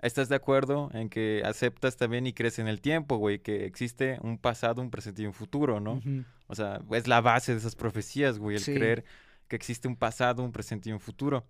[0.00, 3.38] ¿estás de acuerdo en que aceptas también y crees en el tiempo, güey?
[3.38, 6.00] Que existe un pasado, un presente y un futuro, ¿no?
[6.46, 8.74] O sea, es la base de esas profecías, güey, el Sí.
[8.74, 9.04] creer
[9.48, 11.44] que existe un pasado, un presente y un futuro.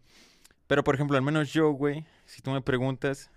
[0.67, 3.31] Pero, por ejemplo, al menos yo, güey, si tú me preguntas,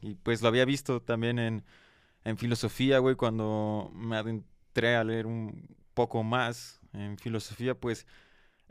[0.00, 1.64] y pues lo había visto también en,
[2.24, 8.06] en filosofía, güey, cuando me adentré a leer un poco más en filosofía, pues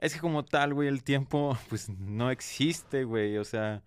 [0.03, 3.83] es que como tal, güey, el tiempo, pues no existe, güey, o sea,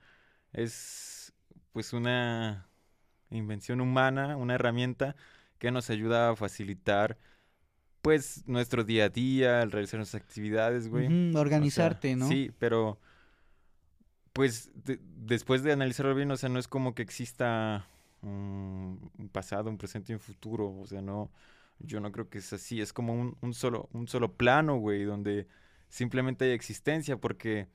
[0.53, 1.33] es
[1.73, 2.69] pues una
[3.31, 5.17] invención humana, una herramienta
[5.59, 7.19] que nos ayuda a facilitar
[8.03, 11.07] pues nuestro día a día, al realizar nuestras actividades, güey.
[11.07, 12.29] Ujú, O sea, organizarte, ¿no?
[12.29, 12.99] Sí, pero
[14.33, 17.87] pues de- después de analizarlo bien, o sea, no es como que exista
[18.23, 21.31] un, un pasado, un presente y un futuro, o sea, no,
[21.79, 25.05] yo no creo que es así, es como un, un solo, un solo plano, güey,
[25.05, 25.47] donde
[25.89, 27.69] simplemente hay existencia, porque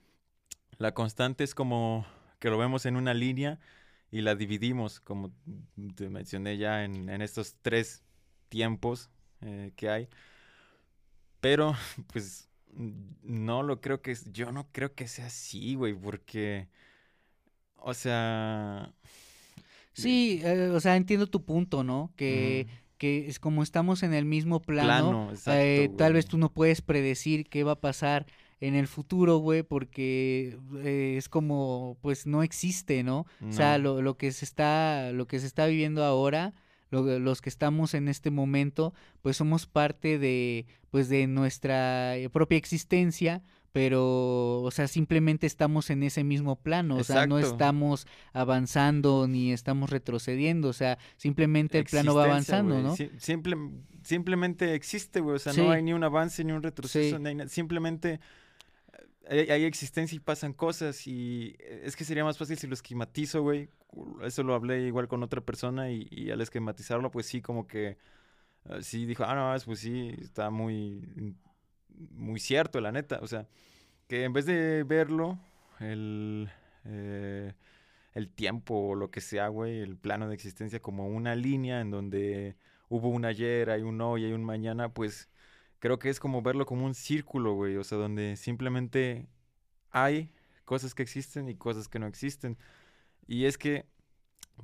[0.78, 2.06] la constante es como
[2.40, 3.60] que lo vemos en una línea
[4.10, 5.32] y la dividimos, como
[5.96, 8.04] te mencioné ya en, en estos tres
[8.50, 9.10] tiempos
[9.42, 10.08] eh, que hay.
[11.40, 11.74] Pero,
[12.12, 12.48] pues,
[13.22, 16.68] no lo creo que, es- yo no creo que sea así, güey, porque,
[17.76, 18.92] o sea,
[19.94, 22.12] Sí, eh, o sea, entiendo tu punto, ¿no?
[22.16, 22.66] Que,
[23.02, 27.48] que es como estamos en el mismo plano, eh, tal vez tú no puedes predecir
[27.48, 28.26] qué va a pasar
[28.60, 33.26] en el futuro, güey, porque eh, es como, pues no existe, ¿no?
[33.44, 36.54] O sea, lo, lo, que se está, lo que se está viviendo ahora,
[36.90, 42.56] los que estamos en este momento, pues somos parte de, pues de nuestra eh, propia
[42.56, 49.26] existencia, pero, o sea, simplemente estamos en ese mismo plano, o sea, no estamos avanzando
[49.26, 52.94] ni estamos retrocediendo, o sea, simplemente el plano va avanzando, ¿no?
[54.02, 58.20] simplemente existe, güey, o sea, no hay ni un avance ni un retroceso, simplemente
[59.28, 63.42] hay, existencia y pasan cosas y eh, es que sería más fácil si lo esquematizo,
[63.42, 63.68] güey.
[64.22, 67.98] Eso lo hablé igual con otra persona y, al esquematizarlo, pues sí, como que
[68.68, 71.36] ah, sí dijo, ah, no, pues sí, está muy,
[72.12, 73.20] muy cierto, la neta.
[73.22, 73.46] O sea,
[74.08, 75.38] que en vez de verlo,
[75.80, 76.50] el,
[76.84, 77.54] eh,
[78.14, 81.90] el tiempo o lo que sea, güey, el plano de existencia como una línea en
[81.90, 82.56] donde
[82.88, 85.30] hubo un ayer, hay un hoy, hay un mañana, pues
[85.78, 89.26] creo que es como verlo como un círculo, güey, o sea, donde simplemente
[89.90, 90.30] hay
[90.64, 92.58] cosas que existen y cosas que no existen.
[93.26, 93.86] Y es que,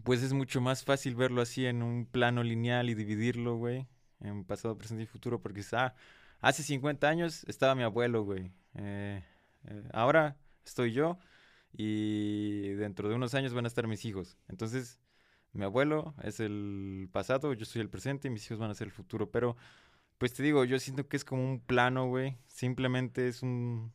[0.05, 3.87] pues es mucho más fácil verlo así en un plano lineal y dividirlo, güey,
[4.21, 5.95] en pasado, presente y futuro, porque ah,
[6.41, 8.53] hace 50 años estaba mi abuelo, güey.
[8.75, 9.23] Eh,
[9.65, 11.19] eh, ahora estoy yo
[11.73, 14.39] y dentro de unos años van a estar mis hijos.
[14.49, 15.01] Entonces,
[15.53, 18.89] mi abuelo es el pasado, yo soy el presente y mis hijos van a ser
[18.89, 19.57] el futuro, pero
[20.19, 22.39] pues te digo, yo siento que es como un plano, güey.
[22.49, 23.93] Simplemente es un,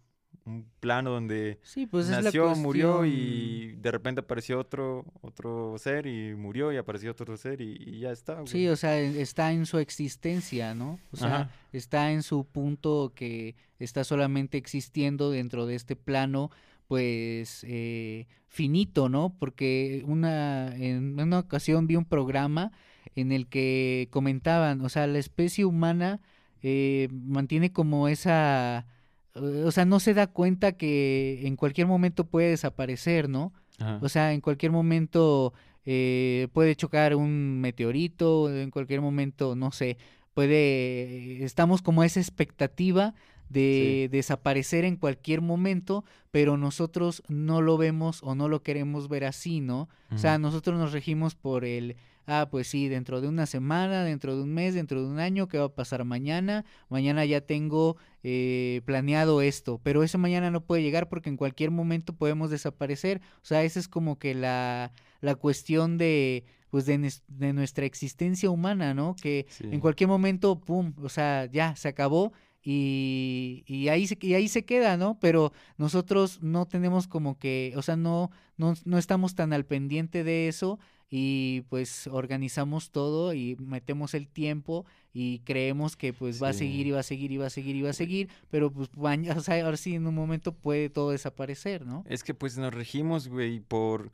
[0.79, 6.71] plano donde sí, pues nació, murió y de repente apareció otro, otro ser y murió
[6.73, 8.36] y apareció otro ser y, ya está.
[8.36, 8.47] Güey.
[8.47, 10.99] Sí, o sea, está en su existencia, ¿no?
[11.12, 16.51] O sea, está en su punto que está solamente existiendo dentro de este plano
[16.88, 19.36] pues eh, finito, ¿no?
[19.39, 22.71] Porque una en una ocasión vi un programa
[23.15, 26.19] en el que comentaban, o sea, la especie humana
[26.62, 28.88] eh, mantiene como esa,
[29.36, 33.54] o sea, no se da cuenta que en cualquier momento puede desaparecer, ¿no?
[34.02, 35.54] O sea, en cualquier momento
[35.86, 39.98] eh, puede chocar un meteorito, en cualquier momento, no sé,
[40.34, 43.13] puede, estamos como esa expectativa
[43.50, 49.26] de desaparecer en cualquier momento, pero nosotros no lo vemos o no lo queremos ver
[49.26, 49.89] así, ¿no?
[50.12, 51.96] O sea, nosotros nos regimos por el
[52.27, 55.47] ah, pues sí, dentro de una semana, dentro de un mes, dentro de un año,
[55.47, 56.65] ¿qué va a pasar mañana?
[56.89, 61.71] Mañana ya tengo eh, planeado esto, pero ese mañana no puede llegar porque en cualquier
[61.71, 63.21] momento podemos desaparecer.
[63.41, 68.49] O sea, esa es como que la, la cuestión de pues de, de nuestra existencia
[68.49, 69.15] humana, ¿no?
[69.21, 72.33] Que en cualquier momento, pum, o sea, ya se acabó
[72.63, 75.19] y, y, ahí se, y ahí se queda, ¿no?
[75.19, 80.23] Pero nosotros no tenemos como que, o sea, no, no, no estamos tan al pendiente
[80.23, 86.49] de eso y pues organizamos todo y metemos el tiempo y creemos que pues va
[86.49, 88.71] a seguir y va a seguir y va a seguir y va a seguir, pero
[88.71, 92.04] pues o sea, ahora sí en un momento puede todo desaparecer, ¿no?
[92.08, 94.12] Es que pues nos regimos, güey, por,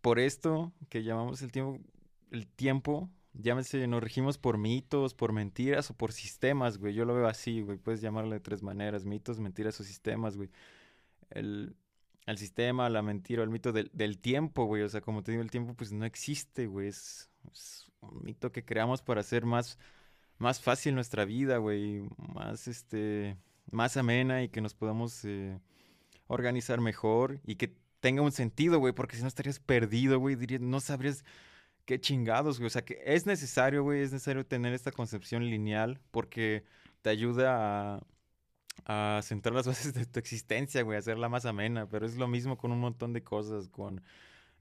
[0.00, 1.80] por esto que llamamos el tiempo,
[2.30, 7.14] el tiempo, llámese, nos regimos por mitos, por mentiras o por sistemas, güey, yo lo
[7.14, 10.50] veo así, güey, puedes llamarlo de tres maneras, mitos, mentiras o sistemas, güey.
[11.30, 11.76] El,
[12.28, 14.82] al sistema, la mentira, el mito del, tiempo, güey.
[14.82, 16.88] O sea, como te digo, el tiempo pues no existe, güey.
[16.88, 17.30] Es,
[18.02, 19.78] un mito que creamos para hacer más,
[20.36, 22.02] más fácil nuestra vida, güey.
[22.18, 23.38] Más, este,
[23.70, 25.58] más amena y que nos podamos eh,
[26.26, 28.92] organizar mejor y que tenga un sentido, güey.
[28.92, 30.36] Porque si no estarías perdido, güey.
[30.36, 31.24] Dirías, no sabrías
[31.88, 32.66] qué chingados, güey.
[32.66, 34.02] O sea, que es necesario, güey.
[34.02, 36.62] Es necesario tener esta concepción lineal porque
[37.00, 38.06] te ayuda a
[38.84, 42.56] a centrar las bases de tu existencia, güey, hacerla más amena, pero es lo mismo
[42.56, 44.02] con un montón de cosas, con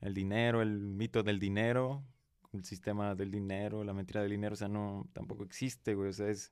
[0.01, 2.03] el dinero, el mito del dinero,
[2.53, 6.13] el sistema del dinero, la mentira del dinero, o sea, no, tampoco existe, güey, o
[6.13, 6.51] sea, es,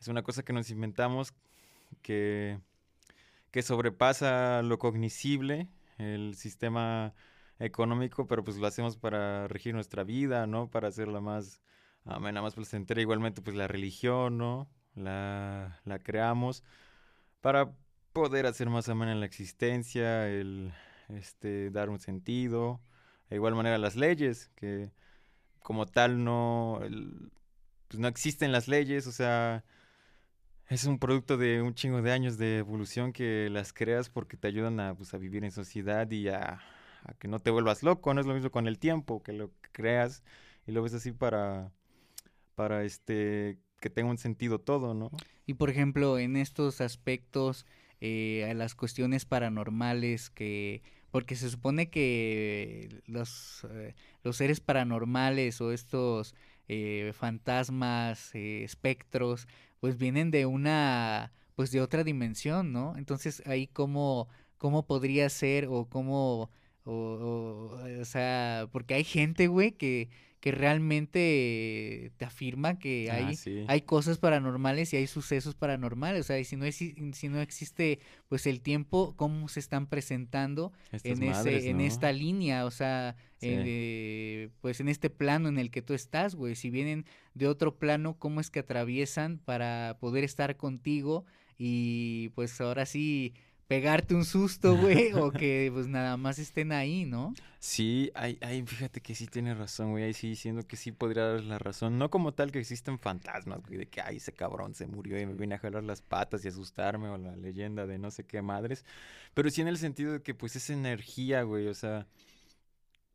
[0.00, 1.34] es una cosa que nos inventamos
[2.00, 2.60] que,
[3.50, 7.14] que sobrepasa lo cognoscible, el sistema
[7.58, 10.70] económico, pero pues lo hacemos para regir nuestra vida, ¿no?
[10.70, 11.60] Para hacerla más
[12.04, 14.68] amena, más placentera, igualmente pues la religión, ¿no?
[14.94, 16.62] La, la creamos
[17.40, 17.72] para
[18.12, 20.72] poder hacer más amena la existencia, el
[21.08, 22.80] este, dar un sentido.
[23.28, 24.92] De igual manera las leyes, que
[25.60, 26.80] como tal no,
[27.88, 29.64] pues no existen las leyes, o sea,
[30.68, 34.48] es un producto de un chingo de años de evolución que las creas porque te
[34.48, 36.60] ayudan a, pues, a vivir en sociedad y a,
[37.04, 39.50] a, que no te vuelvas loco, no es lo mismo con el tiempo, que lo
[39.72, 40.22] creas
[40.66, 41.72] y lo ves así para,
[42.54, 45.10] para este, que tenga un sentido todo, ¿no?
[45.46, 47.66] Y por ejemplo, en estos aspectos,
[48.00, 50.82] eh, las cuestiones paranormales que
[51.14, 56.34] porque se supone que los, eh, los seres paranormales o estos
[56.66, 59.46] eh, fantasmas, espectros,
[59.78, 62.96] pues vienen de una, pues de otra dimensión, ¿no?
[62.96, 66.50] Entonces ahí cómo, cómo podría ser o cómo,
[66.84, 70.08] o, o sea, porque hay gente, güey, que
[70.44, 76.20] que realmente te afirma que ah, hay, hay cosas paranormales y hay sucesos paranormales.
[76.20, 79.86] O sea, y si no, es, si no existe pues el tiempo, ¿cómo se están
[79.86, 80.70] presentando
[81.02, 82.66] en, ese, en esta línea?
[82.66, 86.56] O sea, eh, pues en este plano en el que tú estás, güey.
[86.56, 91.24] Si vienen de otro plano, ¿cómo es que atraviesan para poder estar contigo?
[91.56, 93.32] Y pues ahora sí
[93.66, 97.34] pegarte un susto, güey, o que pues nada más estén ahí, ¿no?
[97.58, 101.42] Sí, hay, fíjate que sí tiene razón, güey, ahí sí diciendo que sí podría dar
[101.44, 104.86] la razón, no como tal que existen fantasmas, güey, de que, ay, ese cabrón se
[104.86, 108.10] murió y me vine a jalar las patas y asustarme, o la leyenda de no
[108.10, 108.84] sé qué madres,
[109.32, 112.06] pero sí en el sentido de que pues es energía, güey, o sea,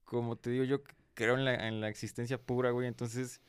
[0.03, 0.81] como te digo, yo
[1.13, 3.41] creo en la, en la existencia pura, güey, entonces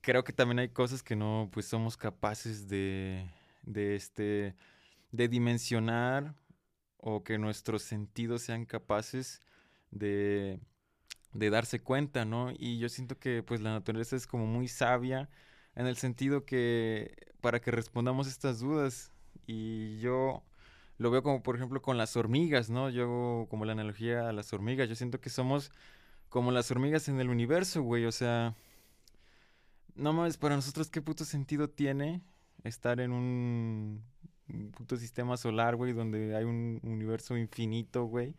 [0.00, 3.26] creo que también hay cosas que no, pues somos capaces de,
[3.62, 4.54] de este
[5.16, 6.34] de dimensionar
[6.98, 9.42] o que nuestros sentidos sean capaces
[9.90, 10.60] de,
[11.32, 12.52] de darse cuenta, ¿no?
[12.58, 15.28] Y yo siento que pues la naturaleza es como muy sabia
[15.74, 19.12] en el sentido que para que respondamos estas dudas
[19.46, 20.42] y yo
[20.98, 22.90] lo veo como por ejemplo con las hormigas, ¿no?
[22.90, 25.70] Yo como la analogía a las hormigas, yo siento que somos
[26.28, 28.56] como las hormigas en el universo, güey, o sea,
[29.94, 32.22] no mames, para nosotros qué puto sentido tiene
[32.64, 34.02] estar en un
[34.48, 38.34] un puto sistema solar, güey, donde hay un universo infinito, güey.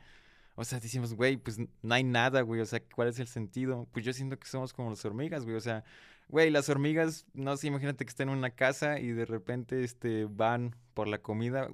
[0.56, 2.62] O sea, decimos, güey, pues no hay nada, güey.
[2.62, 3.88] O sea, ¿cuál es el sentido?
[3.91, 5.56] Pues yo siento que somos como las hormigas, güey.
[5.56, 5.84] O sea,
[6.30, 10.26] güey, las hormigas, no sé, imagínate que están en una casa y de repente este,
[10.26, 11.70] van por la comida.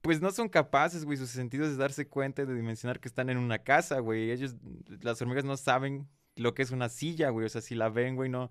[0.00, 3.38] Pues no son capaces, güey, sus sentidos de darse cuenta de dimensionar que están en
[3.38, 4.30] una casa, güey.
[4.30, 4.54] Ellos,
[5.02, 7.46] las hormigas no saben lo que es una silla, güey.
[7.46, 8.50] O sea, si la ven, güey, no,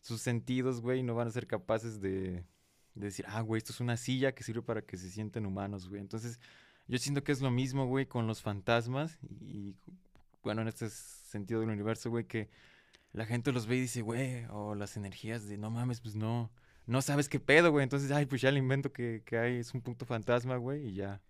[0.00, 2.44] sus sentidos, güey, no van a ser capaces de,
[2.96, 5.88] de decir, ah, güey, esto es una silla que sirve para que se sienten humanos,
[5.88, 6.00] güey.
[6.00, 6.40] Entonces,
[6.88, 9.74] yo siento que es lo mismo, güey, con los fantasmas y,
[10.42, 12.48] bueno, en este sentido del universo, güey, que
[13.12, 16.50] la gente los ve y dice, güey, o las energías de, no mames, pues no,
[16.86, 17.82] no sabes qué pedo, güey.
[17.84, 20.94] Entonces, ay, pues ya el invento que, que hay es un punto fantasma, güey, y
[20.94, 21.20] ya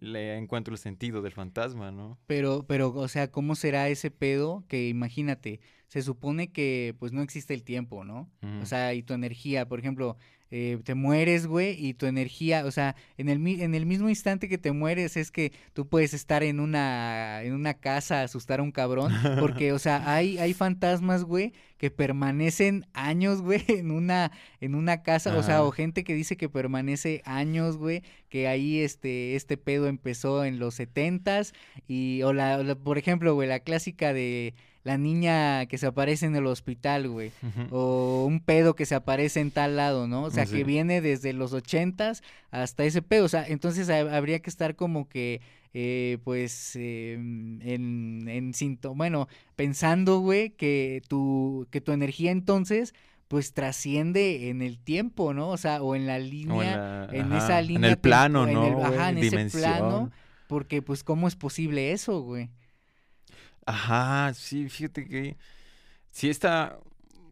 [0.00, 2.18] le encuentro el sentido del fantasma, ¿no?
[2.26, 7.22] Pero, pero, o sea, ¿cómo será ese pedo que imagínate, se supone que pues no
[7.22, 8.28] existe el tiempo, ¿no?
[8.60, 10.16] O sea, y tu energía, por ejemplo,
[10.56, 14.48] eh, te mueres, güey, y tu energía, o sea, en el, en el mismo instante
[14.48, 18.62] que te mueres es que tú puedes estar en una, en una casa, asustar a
[18.62, 24.30] un cabrón, porque, o sea, hay, hay fantasmas, güey, que permanecen años, güey, en una,
[24.60, 28.78] en una casa, o sea, o gente que dice que permanece años, güey, que ahí
[28.78, 31.52] este, este pedo empezó en los setentas,
[31.88, 36.36] y, o la por ejemplo, güey, la clásica de la niña que se aparece en
[36.36, 37.32] el hospital, güey,
[37.70, 40.24] o un pedo que se aparece en tal lado, ¿no?
[40.24, 44.50] O sea, que viene desde los ochentas hasta ese pedo, o sea, entonces habría que
[44.50, 45.40] estar como que,
[45.72, 48.52] eh, pues, em, en, en
[48.94, 52.94] bueno, pensando, güey, que tu, que tu energía entonces
[53.26, 55.48] pues trasciende en el tiempo, ¿no?
[55.48, 57.88] O sea, o en la línea, en, esa línea.
[57.88, 58.84] En el plano, ¿no?
[58.84, 60.10] ajá, en ese plano,
[60.46, 62.50] porque pues, ¿cómo es posible eso, güey?
[63.66, 65.36] Ajá, sí, fíjate que
[66.10, 66.78] sí está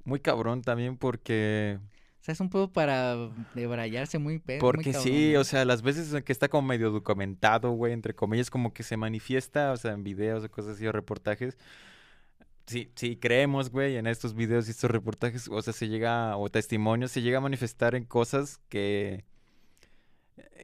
[0.04, 1.78] muy cabrón también porque...
[2.20, 3.16] O sea, es un poco para
[3.54, 4.60] debrayarse muy pedo.
[4.60, 8.72] Porque sí, o sea, las veces que está como medio documentado, güey, entre comillas, como
[8.72, 11.58] que se manifiesta, o sea, en videos o cosas así o reportajes.
[12.66, 16.48] Sí, sí, creemos, güey, en estos videos y estos reportajes, o sea, se llega, o
[16.48, 19.24] testimonios, se llega a manifestar en cosas que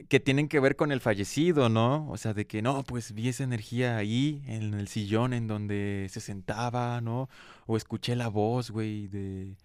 [0.07, 2.09] que tienen que ver con el fallecido, ¿no?
[2.09, 6.07] O sea, de que no, pues vi esa energía ahí, en el sillón en donde
[6.09, 7.29] se sentaba, ¿no?
[7.67, 9.55] O escuché la voz, güey, de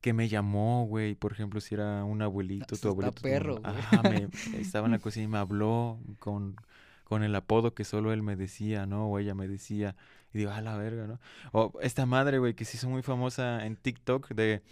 [0.00, 3.22] que me llamó, güey, por ejemplo, si era un abuelito, tu abuelito.
[3.22, 4.28] perro, Ajá, me,
[4.60, 6.56] estaba en la cocina y me habló con,
[7.04, 9.08] con el apodo que solo él me decía, ¿no?
[9.08, 9.96] O ella me decía.
[10.34, 11.18] Y digo, a la verga, ¿no?
[11.52, 14.62] O esta madre, güey, que se hizo muy famosa en TikTok de...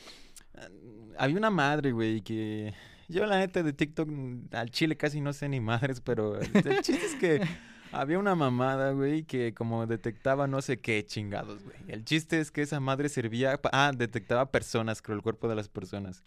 [1.19, 2.75] Había una madre, güey, que
[3.09, 6.53] yo la neta de TikTok mm, al chile casi no sé ni madres, pero el
[6.83, 7.41] chiste es que
[7.93, 11.77] había una mamada, güey, que como detectaba no sé qué chingados, güey.
[11.89, 15.69] El chiste es que esa madre servía, ah, detectaba personas, creo, el cuerpo de las
[15.69, 16.23] personas.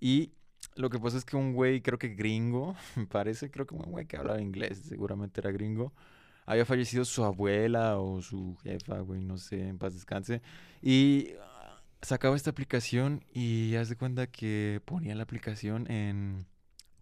[0.00, 0.32] Y
[0.76, 3.90] lo que pasó es que un güey, creo que gringo, me parece, creo que un
[3.90, 5.92] güey que hablaba inglés, seguramente era gringo,
[6.46, 10.42] había fallecido su abuela o su jefa, güey, no sé, en paz descanse.
[10.82, 11.30] Y
[12.04, 16.46] sacaba esta aplicación y haz de cuenta que ponía la aplicación en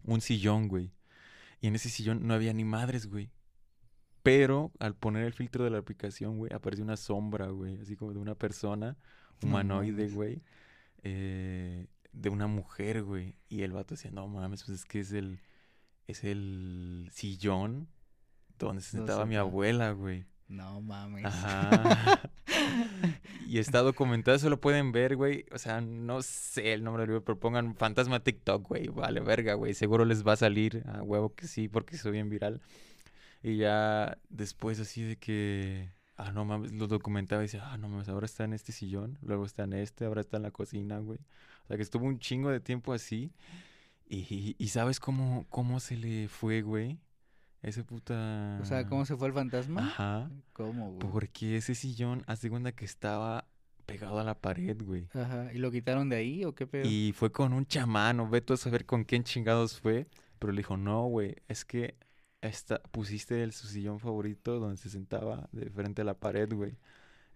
[0.04, 0.92] un sillón, güey.
[1.60, 3.30] Y en ese sillón no había ni madres, güey.
[4.22, 8.12] Pero al poner el filtro de la aplicación, güey, apareció una sombra, güey, así como
[8.12, 8.96] de una persona
[9.42, 10.42] humanoide, güey,
[11.02, 13.34] eh, de una mujer, güey.
[13.48, 15.40] Y el vato decía, no mames, pues es que es el,
[16.06, 17.88] es el sillón
[18.58, 20.24] donde se sentaba mi abuela, güey.
[20.46, 21.24] No mames.
[21.24, 22.20] Ajá.
[23.48, 25.44] y está documentado, eso lo pueden ver, güey.
[25.52, 28.88] O sea, no sé el nombre del video, pero pongan fantasma TikTok, güey.
[28.88, 29.74] Vale, verga, güey.
[29.74, 32.60] Seguro les va a salir a huevo que sí, porque soy bien viral.
[33.42, 37.88] Y ya después así de que, ah, no mames, lo documentaba y decía, ah, no
[37.88, 40.98] mames, ahora está en este sillón, luego está en este, ahora está en la cocina,
[40.98, 41.18] güey.
[41.64, 43.32] O sea, que estuvo un chingo de tiempo así.
[44.08, 46.98] Y, y ¿sabes cómo, cómo se le fue, güey?
[47.62, 48.58] Ese puta.
[48.60, 49.86] O sea, ¿cómo se fue el fantasma?
[49.86, 50.30] Ajá.
[50.52, 50.98] ¿Cómo, güey?
[50.98, 53.46] Porque ese sillón, de cuenta que estaba
[53.86, 55.08] pegado a la pared, güey.
[55.14, 55.50] Ajá.
[55.54, 56.88] ¿Y lo quitaron de ahí o qué pedo?
[56.88, 60.08] Y fue con un chamán, ve tú a saber con quién chingados fue.
[60.40, 61.94] Pero le dijo, no, güey, es que
[62.40, 66.76] esta, pusiste el, su sillón favorito donde se sentaba de frente a la pared, güey.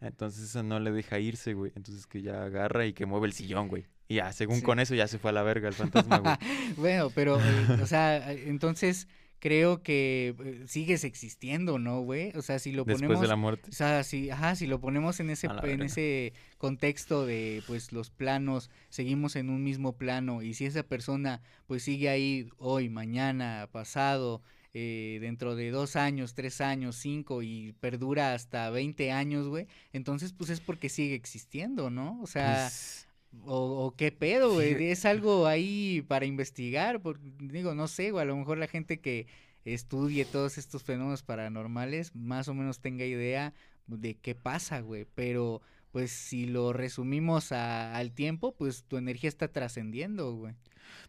[0.01, 1.71] Entonces eso no le deja irse, güey.
[1.77, 3.87] Entonces que ya agarra y que mueve el sillón, güey.
[4.09, 6.35] Y ya, según con eso ya se fue a la verga el fantasma, güey.
[6.77, 9.07] bueno, pero, eh, o sea, eh, entonces
[9.39, 12.33] creo que eh, sigues existiendo, ¿no, güey?
[12.37, 13.01] O sea, si lo ponemos...
[13.01, 13.71] Después de la muerte.
[13.71, 18.11] O sea, si, ajá, si lo ponemos en ese, en ese contexto de, pues, los
[18.11, 23.69] planos, seguimos en un mismo plano, y si esa persona, pues, sigue ahí hoy, mañana,
[23.71, 24.43] pasado,
[24.75, 30.33] eh, dentro de dos años, tres años, cinco, y perdura hasta 20 años, güey, entonces,
[30.33, 32.21] pues, es porque sigue existiendo, ¿no?
[32.23, 32.69] O sea...
[32.69, 33.06] Pues
[33.45, 34.75] o, qué pedo, güey.
[34.91, 37.01] Es algo ahí para investigar.
[37.39, 38.23] digo, no sé, güey.
[38.23, 39.27] A lo mejor la gente que
[39.65, 43.53] estudie todos estos fenómenos paranormales más o menos tenga idea
[43.87, 45.07] de qué pasa, güey.
[45.15, 45.63] Pero,
[45.93, 50.55] pues, si lo resumimos al tiempo, pues tu energía está trascendiendo, güey.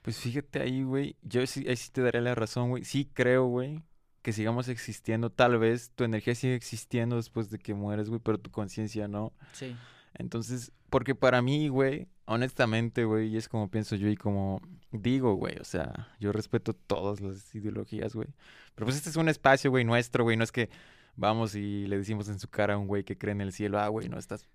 [0.02, 1.16] Pues fíjate ahí, güey.
[1.22, 2.84] Yo sí, ahí sí te daré la razón, güey.
[2.84, 3.84] Sí creo, güey,
[4.22, 5.30] que sigamos existiendo.
[5.30, 9.34] Tal vez tu energía sigue existiendo después de que mueres, güey, pero tu conciencia no.
[9.54, 9.76] Sí.
[10.14, 14.62] Entonces, porque para mí, güey, honestamente, güey, y es como pienso yo y como
[14.92, 18.28] digo, güey, o sea, yo respeto todas las ideologías, güey.
[18.76, 20.70] Pero pues este es un espacio, güey, nuestro, güey, no es que
[21.16, 23.80] vamos y le decimos en su cara a un güey que cree en el cielo,
[23.80, 24.48] ah, güey, no estás...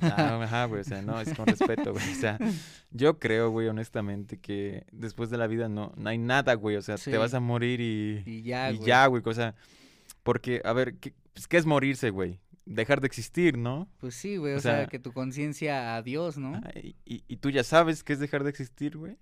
[0.00, 2.10] Ah, ajá, güey, o sea, no, es con respeto, güey.
[2.10, 2.38] O sea,
[2.90, 6.74] yo creo, güey, honestamente, que después de la vida no, no hay nada, güey.
[6.74, 9.22] O sea, te vas a morir y, y ya, y ya, güey.
[9.24, 9.54] O sea,
[10.24, 12.40] porque, a ver, ¿qué, pues, ¿qué es morirse, güey?
[12.64, 13.88] Dejar de existir, ¿no?
[13.98, 16.60] Pues sí, güey, o, sea, que tu conciencia a Dios, ¿no?
[16.74, 19.16] Y, y, tú ya sabes qué es dejar de existir, güey.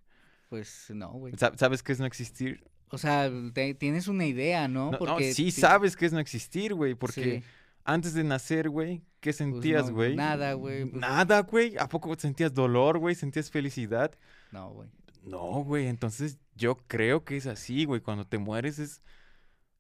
[0.49, 1.35] Pues no, güey.
[1.57, 2.65] ¿Sabes qué es no existir?
[2.89, 3.31] O sea,
[3.79, 4.91] tienes una idea, ¿no?
[4.91, 7.45] no porque sí sabes qué es no existir, güey, porque
[7.85, 10.17] antes de nacer, güey, ¿qué pues sentías, güey?
[10.17, 10.87] nada, güey.
[10.87, 11.79] Pues nada, güey.
[11.79, 13.15] ¿A poco sentías dolor, güey?
[13.15, 14.13] ¿Sentías felicidad?
[14.51, 14.89] No, güey.
[15.23, 15.87] No, güey.
[15.87, 18.01] Entonces yo creo que es así, güey.
[18.01, 19.03] Cuando te mueres es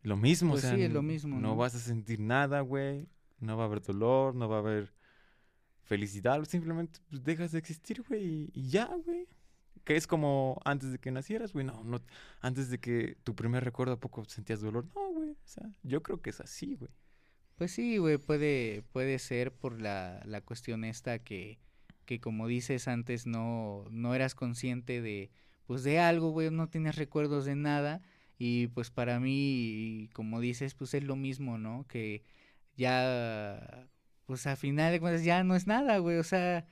[0.02, 1.34] lo mismo, pues o sea, sí, es lo mismo.
[1.34, 3.08] No, no vas a sentir nada, güey
[3.40, 4.94] no va a haber dolor, no va a haber
[5.82, 9.26] felicidad, simplemente pues, dejas de existir, güey, y ya, güey.
[9.84, 12.00] Que es como antes de que nacieras, güey, no, no,
[12.40, 16.02] antes de que tu primer recuerdo a poco sentías dolor, no, güey, o sea, yo
[16.02, 16.90] creo que es así, güey.
[17.56, 21.58] Pues sí, güey, puede, puede ser por la, la cuestión esta que,
[22.04, 25.30] que como dices antes no, no eras consciente de,
[25.66, 28.02] pues de algo, güey, no tienes recuerdos de nada
[28.38, 31.86] y pues para mí, como dices, pues es lo mismo, ¿no?
[31.86, 32.22] Que
[32.76, 33.88] ya,
[34.26, 36.66] pues a final de cuentas ya no es nada, güey, o sea,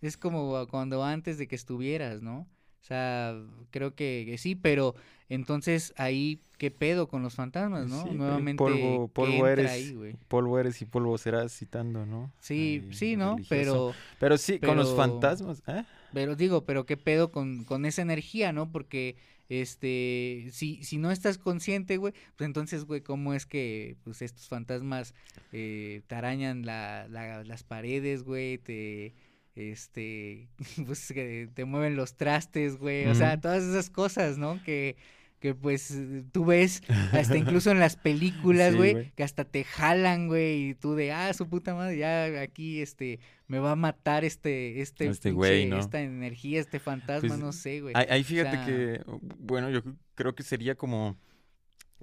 [0.00, 2.48] es como cuando antes de que estuvieras, ¿no?
[2.80, 3.36] O sea,
[3.70, 4.94] creo que, sí, pero
[5.28, 8.06] entonces ahí, ¿qué pedo con los fantasmas, no?
[8.06, 9.94] Nuevamente, polvo, polvo eres,
[10.28, 12.32] polvo eres y polvo serás citando, ¿no?
[12.40, 13.36] Sí, sí, ¿no?
[13.50, 13.92] Pero...
[14.18, 15.84] Pero sí, con los fantasmas, ¿eh?
[16.14, 18.72] Pero digo, pero ¿qué pedo con, con esa energía, no?
[18.72, 19.16] Porque
[19.50, 24.46] este, si, si no estás consciente, güey, pues entonces, güey, ¿cómo es que pues estos
[24.48, 25.12] fantasmas
[25.52, 29.12] eh, te arañan la, la, las paredes, güey, te,
[29.56, 30.48] este,
[30.86, 34.62] pues que te mueven los trastes, güey, o sea, todas esas cosas, ¿no?
[34.62, 34.96] Que,
[35.40, 35.94] que pues
[36.32, 36.82] tú ves
[37.12, 41.32] hasta incluso en las películas, güey, que hasta te jalan, güey, y tú de, ah,
[41.32, 45.30] su puta madre, ya aquí, este, me va a matar este, este, este
[45.78, 47.94] esta energía, este fantasma, pues, no sé, güey.
[47.96, 49.02] Ahí, fíjate que,
[49.38, 49.82] bueno, yo
[50.14, 51.16] creo que sería como,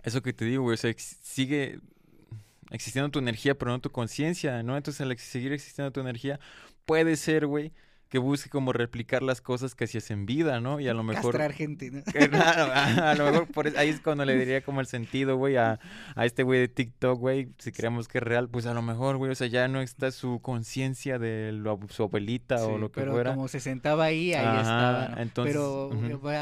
[0.03, 1.79] eso que te digo, güey, o sea, sigue
[2.71, 4.75] existiendo tu energía, pero no tu conciencia, ¿no?
[4.75, 6.39] Entonces, al seguir existiendo tu energía,
[6.85, 7.71] puede ser, güey,
[8.09, 10.79] que busque como replicar las cosas que hacías en vida, ¿no?
[10.79, 11.33] Y a lo mejor...
[11.33, 12.01] Castrar gente, ¿no?
[12.41, 15.79] A, lo mejor por ahí es cuando le diría como el sentido, güey, a,
[16.15, 19.17] a este güey de TikTok, güey, si creemos que es real, pues a lo mejor,
[19.17, 23.01] güey, o sea, ya no está su conciencia de lo, su abuelita o lo que
[23.01, 23.35] pero fuera.
[23.35, 25.91] como se sentaba ahí, ahí estaba, Entonces, pero,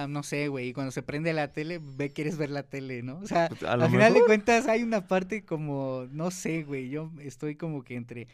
[0.07, 3.17] no sé, güey, cuando se prende la tele, ve, quieres ver la tele, ¿no?
[3.17, 7.11] O sea, pues, al final de cuentas hay una parte como, no sé, güey, yo
[7.19, 8.27] estoy como que entre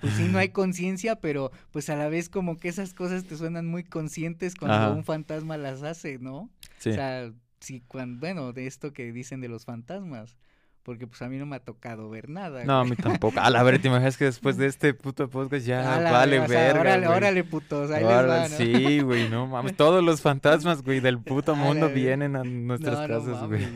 [0.00, 3.36] pues sí, no hay conciencia, pero pues a la vez como que esas cosas te
[3.36, 6.50] suenan muy conscientes cuando un fantasma las hace, ¿no?
[6.78, 6.90] Sí.
[6.90, 10.36] O sea, sí, cuando, bueno, de esto que dicen de los fantasmas.
[10.82, 12.64] Porque pues a mí no me ha tocado ver nada.
[12.64, 13.38] No, a mí tampoco.
[13.38, 16.80] A la ver, te imaginas que después de este puto podcast ya vale verga.
[16.80, 19.76] órale, órale, putos, ahí les Sí, güey, no mames.
[19.76, 23.66] Todos los fantasmas, güey, del puto mundo vienen a nuestras casas, güey.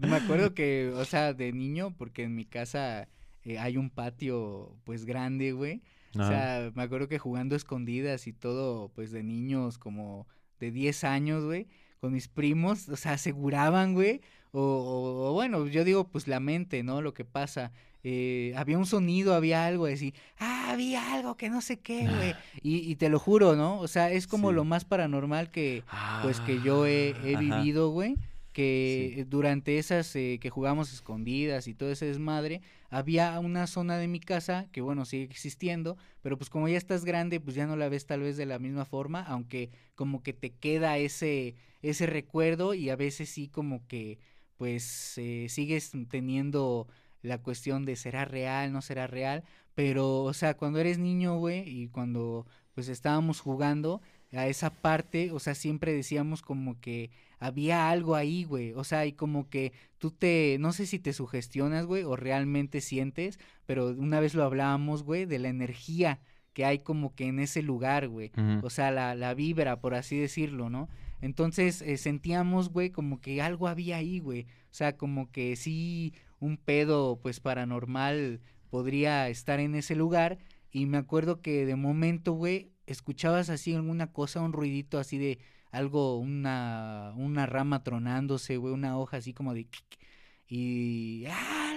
[0.00, 3.08] me acuerdo que, o sea, de niño, porque en mi casa
[3.44, 5.82] eh, hay un patio, pues, grande, güey.
[6.14, 10.26] O sea, me acuerdo que jugando escondidas y todo, pues, de niños como
[10.60, 11.68] de 10 años, güey,
[12.00, 14.20] con mis primos, o sea, aseguraban, güey,
[14.52, 17.00] o, o, bueno, yo digo, pues la mente, ¿no?
[17.00, 17.72] Lo que pasa.
[18.04, 22.34] Eh, había un sonido, había algo, decir, ah, había algo que no sé qué, güey.
[22.60, 23.78] Y, y, te lo juro, ¿no?
[23.78, 25.84] O sea, es como lo más paranormal que,
[26.22, 28.16] pues, que yo he, he vivido, güey
[28.52, 34.08] que durante esas eh, que jugamos escondidas y todo ese desmadre, había una zona de
[34.08, 37.76] mi casa que bueno, sigue existiendo, pero pues como ya estás grande, pues ya no
[37.76, 42.06] la ves tal vez de la misma forma, aunque como que te queda ese, ese
[42.06, 44.18] recuerdo y a veces sí como que
[44.58, 46.86] pues eh, sigues teniendo
[47.22, 49.44] la cuestión de será real, no será real,
[49.74, 55.30] pero o sea, cuando eres niño, güey, y cuando pues estábamos jugando a esa parte,
[55.32, 57.10] o sea, siempre decíamos como que
[57.42, 58.72] había algo ahí, güey.
[58.74, 62.80] O sea, y como que tú te, no sé si te sugestionas, güey, o realmente
[62.80, 66.20] sientes, pero una vez lo hablábamos, güey, de la energía
[66.52, 68.30] que hay como que en ese lugar, güey.
[68.62, 70.88] O sea, la, la vibra, por así decirlo, ¿no?
[71.20, 74.42] Entonces eh, sentíamos, güey, como que algo había ahí, güey.
[74.42, 78.40] O sea, como que sí, un pedo, pues, paranormal
[78.70, 80.38] podría estar en ese lugar.
[80.70, 85.38] Y me acuerdo que de momento, güey, escuchabas así alguna cosa, un ruidito así de
[85.72, 89.66] algo, una, una rama tronándose, güey, una hoja así como de...
[90.48, 91.24] Y...
[91.28, 91.72] ¡Ah,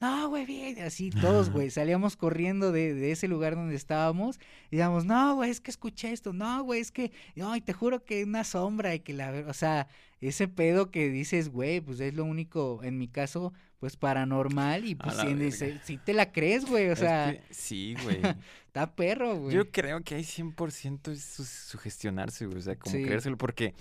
[0.00, 4.38] no, güey, bien, así todos, güey, salíamos corriendo de, de, ese lugar donde estábamos
[4.70, 7.72] y digamos, no, güey, es que escuché esto, no, güey, es que, no, y te
[7.72, 9.88] juro que una sombra y que la, o sea,
[10.28, 14.94] ese pedo que dices, güey, pues es lo único, en mi caso, pues paranormal y
[14.94, 17.36] pues si, si, te la crees, güey, o sea.
[17.50, 18.20] sí, güey.
[18.66, 19.54] Está perro, güey.
[19.54, 23.74] Yo creo que hay 100% su sugestionarse, güey, o sea, como creérselo, porque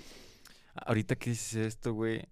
[0.73, 2.27] ahorita que dices esto, güey,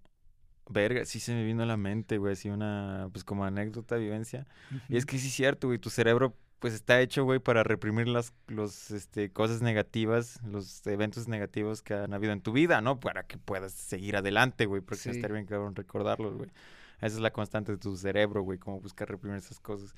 [0.68, 4.46] verga, sí se me vino a la mente, güey, así una, pues como anécdota, vivencia.
[4.88, 8.06] Y es que sí es cierto, güey, tu cerebro pues está hecho, güey, para reprimir
[8.06, 13.00] las los, este, cosas negativas, los eventos negativos que han habido en tu vida, ¿no?
[13.00, 15.10] Para que puedas seguir adelante, güey, porque sí.
[15.10, 16.50] estar bien cabrón recordarlos, güey.
[16.98, 19.94] Esa es la constante de tu cerebro, güey, como buscar reprimir esas cosas.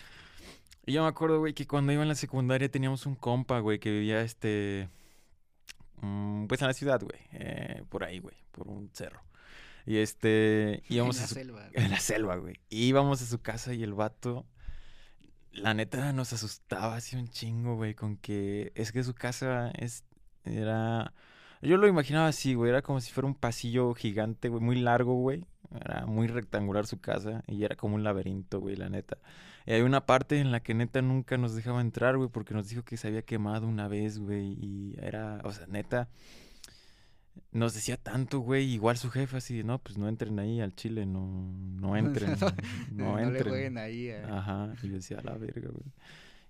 [0.86, 3.80] Y yo me acuerdo, güey, que cuando iba en la secundaria teníamos un compa, güey,
[3.80, 4.88] que vivía, este,
[6.00, 9.20] mm, pues en la ciudad, güey, eh, por ahí, güey, por un cerro.
[9.84, 11.68] Y este, íbamos en la selva.
[11.72, 12.60] En la selva, güey.
[12.70, 14.46] Íbamos a su casa y el vato,
[15.52, 20.04] la neta nos asustaba así un chingo, güey, con que es que su casa es,
[20.44, 21.12] era,
[21.60, 25.14] yo lo imaginaba así, güey, era como si fuera un pasillo gigante, güey, muy largo,
[25.14, 25.44] güey.
[25.74, 29.16] Era muy rectangular su casa y era como un laberinto, güey, la neta.
[29.64, 32.68] Y hay una parte en la que neta nunca nos dejaba entrar, güey, porque nos
[32.68, 36.08] dijo que se había quemado una vez, güey, y era, o sea, neta,
[37.50, 41.06] nos decía tanto, güey, igual su jefe así, no, pues no entren ahí al Chile,
[41.06, 42.36] no, no entren,
[42.92, 43.26] no, entren.
[43.26, 44.08] No le jueguen ahí.
[44.08, 44.24] Eh.
[44.24, 45.92] Ajá, y yo decía, a la verga, güey.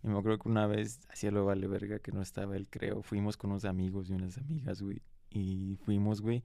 [0.04, 3.02] Y me acuerdo que una vez, hacía lo vale verga, que no estaba él, creo,
[3.02, 6.42] fuimos con unos amigos y unas amigas, güey, y fuimos, güey,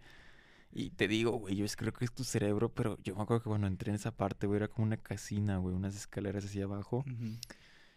[0.71, 3.49] y te digo, güey, yo creo que es tu cerebro, pero yo me acuerdo que
[3.49, 7.03] cuando entré en esa parte, güey, era como una casina, güey, unas escaleras hacia abajo,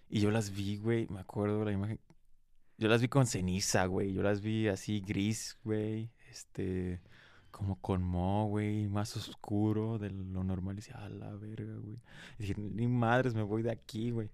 [0.08, 2.00] y yo las vi, güey, me acuerdo la imagen,
[2.78, 7.00] yo las vi con ceniza, güey, yo las vi así gris, güey, este,
[7.50, 10.74] como con mo, güey, más oscuro de lo normal.
[10.74, 11.98] Y decía, a la verga, güey.
[12.38, 14.30] Y dije, ni madres, me voy de aquí, güey.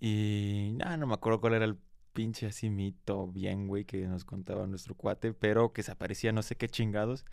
[0.00, 1.78] Y nada, no me acuerdo cuál era el
[2.12, 6.42] pinche así mito bien, güey, que nos contaba nuestro cuate, pero que se aparecía no
[6.42, 7.24] sé qué chingados.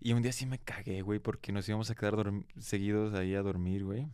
[0.00, 3.42] Y un día sí me cagué, güey, porque nos íbamos a quedar seguidos ahí a
[3.42, 4.08] dormir, güey.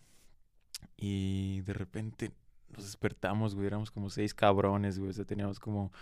[0.96, 2.32] Y de repente
[2.74, 5.92] nos despertamos, güey, éramos como seis cabrones, güey, o sea, teníamos como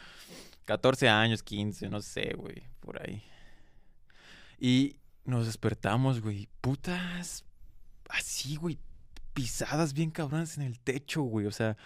[0.65, 3.23] 14 años, 15, no sé, güey, por ahí.
[4.59, 7.45] Y nos despertamos, güey, putas,
[8.09, 8.79] así, güey,
[9.35, 11.77] pisadas bien cabronas en el techo, güey, o sea,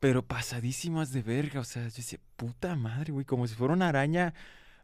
[0.00, 3.88] pero pasadísimas de verga, o sea, yo decía, puta madre, güey, como si fuera una
[3.88, 4.34] araña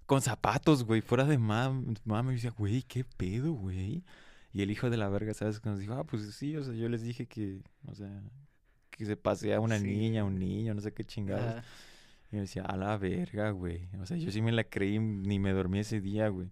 [0.07, 4.05] con zapatos, güey, fuera de mami, mami, yo decía, güey, qué pedo, güey.
[4.53, 5.61] Y el hijo de la verga, ¿sabes?
[5.61, 8.23] Cuando dijo, ah, pues sí, o sea, yo les dije que, o sea,
[8.97, 11.63] que se pasea una niña, un niño, no sé qué chingados.
[12.33, 13.89] Y me decía, a la verga, güey.
[14.01, 16.49] O sea, yo sí me la creí, ni me dormí ese día, güey.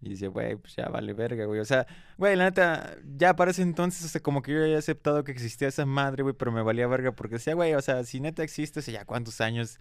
[0.00, 1.60] Y dice, güey, pues ya vale verga, güey.
[1.60, 1.86] O sea,
[2.18, 5.30] güey, la neta, ya para ese entonces, o sea, como que yo había aceptado que
[5.30, 8.42] existía esa madre, güey, pero me valía verga porque decía, güey, o sea, si neta
[8.42, 9.78] existe, o sea, ya cuántos años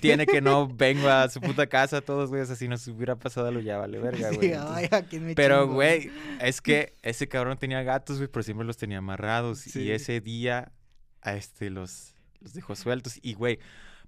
[0.00, 2.42] tiene que no vengo a su puta casa todos, güey.
[2.42, 4.50] O sea, si nos hubiera pasado algo, ya vale verga, güey.
[4.50, 8.42] Sí, ay, ¿a quién me pero, güey, es que ese cabrón tenía gatos, güey, pero
[8.42, 9.60] siempre los tenía amarrados.
[9.60, 9.82] Sí.
[9.82, 10.70] Y ese día,
[11.22, 13.18] a este, los, los dejó sueltos.
[13.22, 13.58] Y, güey,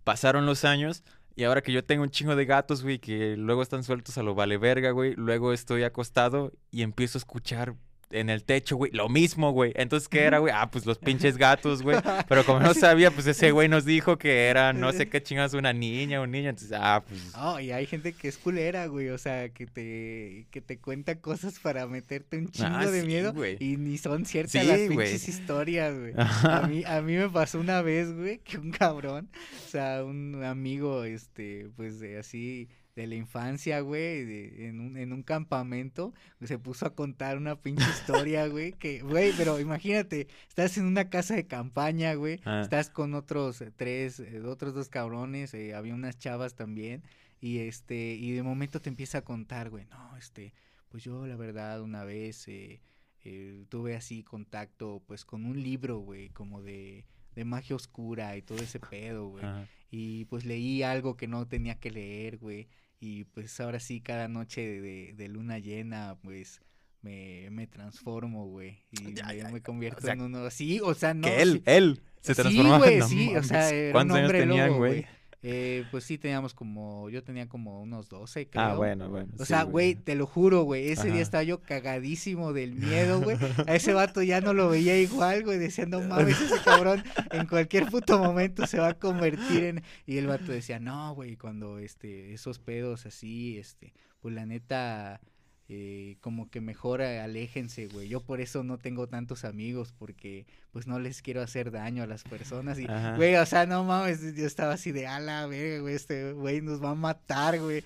[0.04, 1.02] pasaron los años.
[1.34, 4.22] Y ahora que yo tengo un chingo de gatos, güey, que luego están sueltos a
[4.22, 5.14] lo vale verga, güey.
[5.16, 7.74] Luego estoy acostado y empiezo a escuchar
[8.12, 9.72] en el techo, güey, lo mismo, güey.
[9.76, 10.52] Entonces, ¿qué era, güey?
[10.56, 11.96] Ah, pues los pinches gatos, güey.
[12.28, 15.54] Pero como no sabía, pues ese güey nos dijo que era no sé qué chingados,
[15.54, 16.50] una niña o un niño.
[16.50, 17.32] Entonces, ah, pues.
[17.34, 21.20] No, y hay gente que es culera, güey, o sea, que te, que te cuenta
[21.20, 23.56] cosas para meterte un chingo Ah, de sí, miedo güey.
[23.60, 24.88] y ni son ciertas Sí, las güey.
[25.08, 26.12] pinches historias, güey.
[26.16, 29.28] A mí, a mí me pasó una vez, güey, que un cabrón,
[29.66, 34.96] o sea, un amigo, este, pues de así, de la infancia, güey, de- en un,
[34.98, 36.12] en un campamento,
[36.42, 41.08] se puso a contar una pinche historia, güey, que, güey, pero imagínate, estás en una
[41.08, 42.60] casa de campaña, güey, Ah.
[42.62, 47.02] estás con otros tres, eh, otros dos cabrones, eh, había unas chavas también,
[47.40, 50.52] y este, y de momento te empieza a contar, güey, no, este,
[50.90, 52.80] pues yo la verdad una vez eh,
[53.24, 58.42] eh, tuve así contacto, pues con un libro, güey, como de, de magia oscura y
[58.42, 59.44] todo ese pedo, güey.
[59.90, 62.68] Y pues leí algo que no tenía que leer, güey.
[63.04, 66.60] Y pues ahora sí, cada noche de, de- luna llena, pues
[67.00, 68.78] me, me transformo, güey.
[68.92, 71.26] Y Ya, me, ya, me convierto o sea, en uno así, o sea, no.
[71.26, 72.78] que él, sí- él se Sí, transformaba.
[72.78, 75.06] güey, No sí, o sea, era un ¿Cuántos años hombre tenían, lobo, güey?
[75.44, 78.62] Eh, pues sí, teníamos como, yo tenía como unos 12, creo.
[78.62, 79.28] Ah, bueno, bueno.
[79.34, 81.12] O sí, sea, güey, te lo juro, güey, ese Ajá.
[81.14, 83.36] día estaba yo cagadísimo del miedo, güey.
[83.66, 87.46] A ese vato ya no lo veía igual, güey, decía, no mames, ese cabrón en
[87.46, 89.82] cualquier puto momento se va a convertir en...
[90.06, 95.20] Y el vato decía, no, güey, cuando, este, esos pedos así, este, pues la neta,
[95.68, 98.08] eh, como que mejor aléjense, güey.
[98.08, 102.06] Yo por eso no tengo tantos amigos, porque, pues, no les quiero hacer daño a
[102.06, 102.78] las personas.
[102.78, 103.16] Y, Ajá.
[103.16, 106.60] güey, o sea, no mames, yo estaba así de, a la verga, güey, este güey
[106.60, 107.84] nos va a matar, güey.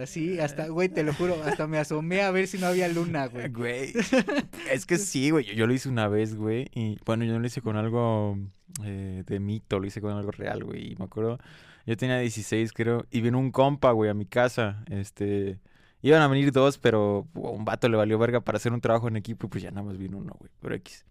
[0.00, 3.26] Así, hasta, güey, te lo juro, hasta me asomé a ver si no había luna,
[3.26, 3.48] güey.
[3.52, 3.92] Güey,
[4.72, 5.44] es que sí, güey.
[5.44, 6.68] Yo, yo lo hice una vez, güey.
[6.74, 8.36] Y bueno, yo no lo hice con algo
[8.84, 10.92] eh, de mito, lo hice con algo real, güey.
[10.92, 11.38] Y me acuerdo,
[11.86, 13.06] yo tenía 16, creo.
[13.10, 14.84] Y vino un compa, güey, a mi casa.
[14.90, 15.58] Este.
[16.02, 19.08] Iban a venir dos, pero a un vato le valió verga para hacer un trabajo
[19.08, 19.46] en equipo.
[19.46, 20.50] Y pues ya nada más vino uno, güey.
[20.60, 21.04] Pero X.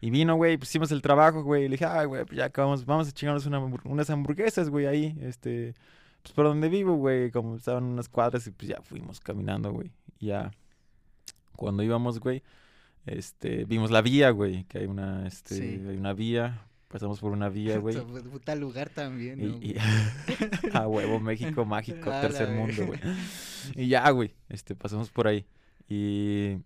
[0.00, 1.64] Y vino, güey, pues hicimos el trabajo, güey.
[1.64, 4.86] Y le dije, ay, güey, pues ya acabamos, vamos a chingarnos una unas hamburguesas, güey,
[4.86, 5.16] ahí.
[5.20, 5.74] Este.
[6.22, 7.30] Pues por donde vivo, güey.
[7.30, 9.92] Como estaban unas cuadras y pues ya fuimos caminando, güey.
[10.18, 10.50] Y ya
[11.56, 12.42] cuando íbamos, güey,
[13.06, 15.62] este, vimos la vía, güey, que hay una, este, Sí.
[15.88, 17.96] hay una vía, pasamos por una vía, güey.
[17.96, 19.76] Puta- Puta lugar también, Y, ¿no, y-
[20.74, 23.00] a huevo, México mágico, A tercer mundo, güey.
[23.74, 25.46] Y ya, güey, este, pasamos por ahí.
[25.88, 26.58] Y,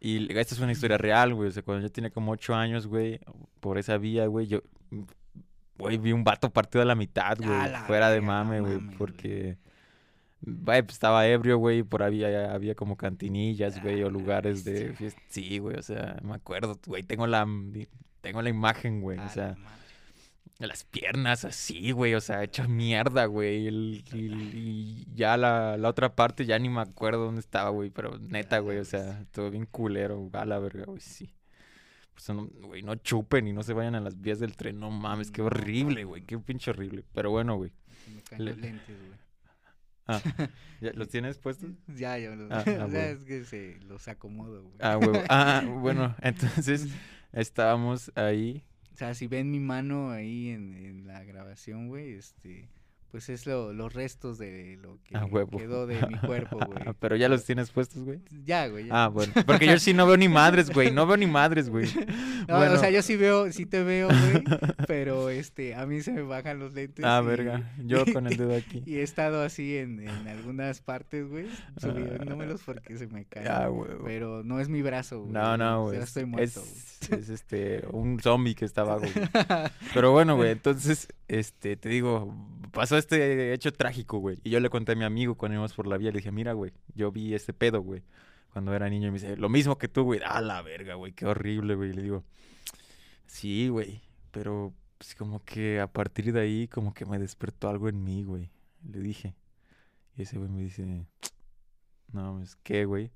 [0.00, 1.48] y esta es una historia real, güey.
[1.48, 3.20] O sea, cuando yo tenía como ocho años, güey,
[3.60, 4.62] por esa vía, güey, yo,
[5.78, 9.58] güey, vi un vato partido a la mitad, güey, fuera de mame, güey, porque...
[10.42, 14.92] Güey, pues estaba ebrio, güey, por ahí había, había como cantinillas, güey, o lugares de
[14.92, 15.20] fiesta.
[15.28, 17.46] Sí, güey, o sea, me acuerdo, güey, tengo la,
[18.26, 19.56] tengo la imagen, güey, o sea,
[20.58, 25.88] las piernas así, güey, o sea, hecha mierda, güey, el- y, y ya la, la
[25.88, 29.50] otra parte ya ni me acuerdo dónde estaba, güey, pero neta, güey, o sea, todo
[29.50, 31.32] bien culero, a la verga, güey, sí.
[32.14, 34.90] Pues, no, güey, no chupen y no se vayan a las vías del tren, no
[34.90, 36.22] mames, qué horrible, güey, güey.
[36.24, 37.04] qué pinche horrible.
[37.12, 37.70] Pero bueno, güey,
[38.14, 39.18] me caen Le- los lentes, güey.
[40.06, 40.20] ah,
[40.80, 41.70] ¿ya ¿los tienes puestos?
[41.88, 44.76] Ya, ya, los, Ah, ah, o sea, es que se los acomodo, güey.
[44.80, 45.22] Ah, huevo.
[45.28, 46.88] Ah, bueno, entonces
[47.32, 48.64] estábamos ahí.
[48.92, 52.68] O sea, si ven mi mano ahí en, en la grabación, güey, este,
[53.10, 55.26] pues es lo, los restos de lo que Ah,
[55.56, 56.94] quedó de mi cuerpo, güey.
[57.00, 58.20] Pero ya los tienes puestos, güey.
[58.44, 58.86] Ya, güey.
[58.86, 59.04] ya.
[59.04, 59.32] Ah, bueno.
[59.46, 60.90] Porque yo sí no veo ni madres, güey.
[60.90, 61.86] No veo ni madres, güey.
[62.46, 62.74] No, bueno.
[62.74, 64.44] o sea, yo sí veo, sí te veo, güey,
[64.86, 67.04] pero este, a mí se me bajan los lentes.
[67.04, 67.74] Ah, y- verga.
[67.84, 68.84] Yo con el dedo aquí.
[68.86, 73.48] Y he estado así en, en algunas partes, güey, subiéndomelos porque se me caen.
[73.48, 73.90] Ah, güey.
[74.04, 75.32] Pero no es mi brazo, güey.
[75.32, 75.98] No, no, güey.
[75.98, 79.10] Es, estoy muerto, es, es, este, un zombie que está güey.
[79.92, 82.32] Pero bueno, güey, entonces, este, te digo,
[82.72, 84.38] pasó este hecho trágico, güey.
[84.44, 86.52] Y yo le conté a mi amigo cuando íbamos por la vía, le dije, mira,
[86.52, 88.02] güey, yo vi este pedo, güey,
[88.52, 89.08] cuando era niño.
[89.08, 90.20] Y me dice, lo mismo que tú, güey.
[90.24, 91.90] Ah, la verga, güey, qué horrible, güey.
[91.90, 92.24] Y le digo,
[93.26, 97.88] sí, güey, pero pues como que a partir de ahí, como que me despertó algo
[97.88, 98.50] en mí, güey.
[98.88, 99.34] Le dije.
[100.16, 101.06] Y ese güey me dice,
[102.12, 103.10] no, pues, ¿qué, güey?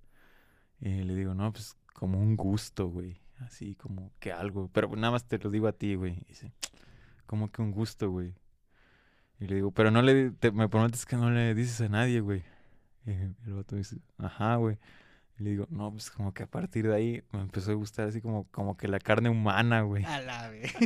[0.81, 3.20] Y le digo, no, pues como un gusto, güey.
[3.39, 4.68] Así como que algo.
[4.72, 6.16] Pero nada más te lo digo a ti, güey.
[6.28, 6.53] Dice,
[7.26, 8.35] como que un gusto, güey.
[9.41, 12.20] Y le digo, pero no le, te- me prometes que no le dices a nadie,
[12.20, 12.43] güey.
[13.07, 14.76] Y el vato dice, ajá, güey.
[15.38, 18.09] Y le digo, no, pues como que a partir de ahí me empezó a gustar
[18.09, 20.05] así como, como que la carne humana, güey.
[20.05, 20.72] A la vez.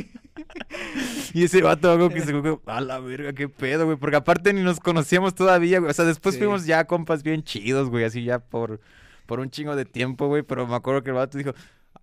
[1.33, 2.33] Y ese vato algo que se
[2.67, 3.97] a la verga, qué pedo, güey.
[3.97, 5.91] Porque aparte ni nos conocíamos todavía, güey.
[5.91, 6.39] O sea, después Sí.
[6.39, 8.05] fuimos ya compas bien chidos, güey.
[8.05, 8.79] Así ya por,
[9.25, 10.43] por un chingo de tiempo, güey.
[10.43, 11.53] Pero me acuerdo que el vato dijo,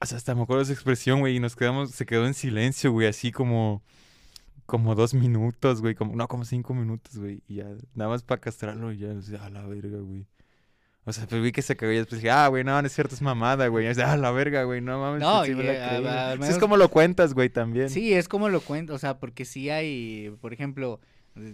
[0.00, 1.36] o sea, hasta me acuerdo de esa expresión, güey.
[1.36, 3.08] Y nos quedamos, se quedó en silencio, güey.
[3.08, 3.82] Así como,
[4.72, 5.94] como dos minutos, güey.
[5.94, 7.42] Como, no, como cinco minutos, güey.
[7.46, 10.24] Y ya, nada más para castrarlo y ya, o sea, a la verga, güey.
[11.04, 12.94] O sea, pero vi que se cagó y después dije, ah, güey, no, no es
[12.94, 13.86] cierto, es mamada, güey.
[13.86, 15.20] O sea, a la verga, güey, no mames.
[15.20, 16.48] No, pues sí la güey.
[16.48, 17.90] es como lo cuentas, güey, también.
[17.90, 21.00] Sí, es como lo cuento, o sea, porque sí hay, por ejemplo,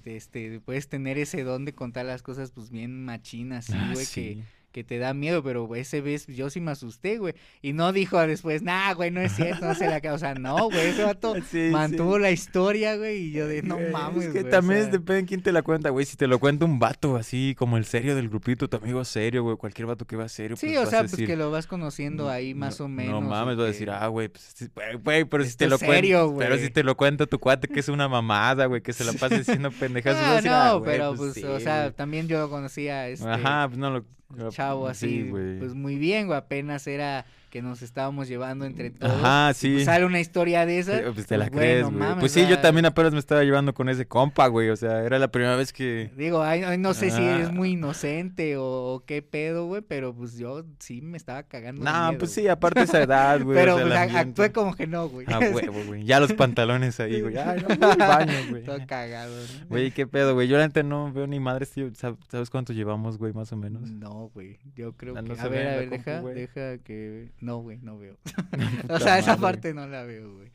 [0.04, 4.20] este, puedes tener ese don de contar las cosas, pues bien machinas, Ah, güey, sí.
[4.22, 4.42] que,
[4.78, 8.18] que te da miedo, pero ese vez yo sí me asusté, güey, y no dijo
[8.26, 10.12] después, nah, güey, no es cierto, no se la ca-".
[10.14, 12.22] o sea, no, güey, ese vato Sí, mantuvo sí.
[12.22, 14.90] la historia, güey, y yo de, no Güey, mames, Es que güey, o también sea,
[14.92, 16.06] depende de quién te la cuenta, güey.
[16.06, 19.42] Si te lo cuenta un vato así, como el serio del grupito, tu amigo serio,
[19.42, 19.56] güey.
[19.56, 21.66] Cualquier vato que va serio, Sí, pues o vas sea, a pues que lo vas
[21.66, 23.24] conociendo ahí "No- más o no menos.
[23.24, 24.70] mames, o va a decir, ah, güey, pues,
[25.02, 25.94] güey, pero si te lo cuenta.
[25.96, 29.04] serio, Pero si te lo cuenta tu cuate que es una mamada, güey, que se
[29.04, 29.70] la pasa diciendo
[30.04, 31.94] vas a decir, no, "Ah, güey, pero pues, sí, o sea, güey".
[31.94, 34.04] también yo conocía este Ajá, pues no lo.
[34.50, 39.12] Chavo sí, así, pues muy bien, güey, apenas era que nos estábamos llevando entre todos.
[39.12, 39.72] Ajá, y, sí.
[39.74, 40.98] pues, sale una historia de esa.
[41.00, 43.18] Eh, Pues te la pues, crees, bueno, mames, Pues sí, yo ah, también apenas me
[43.18, 44.70] estaba llevando con ese compa, güey.
[44.70, 46.10] O sea, era la primera vez que.
[46.16, 47.52] Digo, ay, ay, no sé si eres Ah.
[47.52, 48.62] muy inocente o,
[48.94, 51.84] o qué pedo, güey, pero pues yo sí me estaba cagando.
[51.84, 52.44] No, miedo, pues güey.
[52.46, 53.58] sí, aparte esa edad, güey.
[53.58, 55.26] Pero o sea, pues a- actué como que no, güey.
[55.30, 56.04] A huevo, güey.
[56.04, 57.36] Ya los pantalones ahí, güey.
[57.36, 58.64] Ay, no, baño, güey.
[58.64, 59.66] Todo cagado, ¿no?
[59.68, 60.48] Güey, qué pedo, güey.
[60.48, 61.88] Yo la no veo ni madres, tío.
[61.92, 63.90] ¿Sab- ¿Sabes cuánto llevamos, güey, más o menos?
[63.90, 64.58] No, güey.
[64.76, 65.28] Yo creo Ah, que.
[65.28, 66.34] no a se ve ver, a la ver, compu, deja, güey.
[66.34, 67.28] deja que.
[67.40, 68.16] No, güey, no veo.
[68.90, 69.42] O sea, esa madre.
[69.42, 70.50] parte no la veo, güey.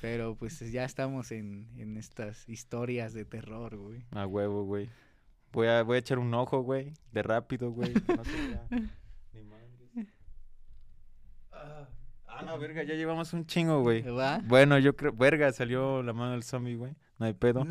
[0.00, 4.04] Pero pues ya estamos en, en estas historias de terror, güey.
[4.12, 4.88] A huevo, güey.
[5.52, 6.92] Voy a, voy a echar un ojo, güey.
[7.12, 7.92] De rápido, güey.
[8.16, 8.66] No se vea
[9.32, 10.08] ni madres.
[11.52, 11.88] Ah,
[12.26, 14.02] ah, no, verga, ya llevamos un chingo, güey.
[14.02, 14.40] ¿Va?
[14.44, 16.92] Bueno, yo creo, verga, salió la mano del zombie, güey.
[17.18, 17.66] No hay pedo.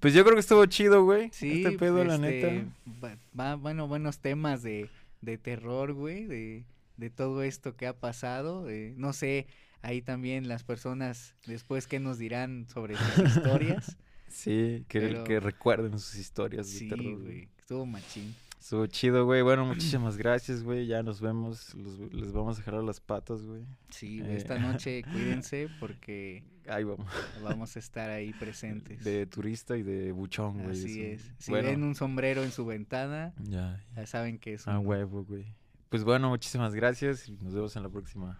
[0.00, 1.28] Pues yo creo que estuvo chido, güey.
[1.32, 2.72] Sí, Este pedo, la este, neta.
[3.04, 4.88] va- va- bueno, buenos temas de,
[5.20, 6.64] de terror, güey, de,
[6.98, 8.68] de todo esto que ha pasado.
[8.68, 9.46] eh, no sé,
[9.80, 13.96] ahí también las personas después que nos dirán sobre sus historias.
[14.30, 17.48] Sí, que, pero- que recuerden sus historias de sí, terror, güey.
[17.58, 18.34] estuvo machín.
[18.60, 19.40] Estuvo chido, güey.
[19.40, 20.86] Bueno, muchísimas gracias, güey.
[20.86, 21.74] Ya nos vemos.
[21.74, 23.64] Los- les vamos a jalar las patas, güey.
[23.88, 24.36] Sí, Eh.
[24.36, 27.06] esta noche cuídense porque Ahí vamos.
[27.42, 29.02] vamos a estar ahí presentes.
[29.02, 30.72] De turista y de buchón, güey.
[30.72, 31.22] Así eso.
[31.24, 31.32] es.
[31.38, 33.82] Si Bueno, ven un sombrero en su ventana, Ya.
[33.96, 34.86] ya saben que es un...
[34.86, 35.54] huevo, güey.
[35.88, 38.38] Pues bueno, muchísimas gracias y nos vemos en la próxima.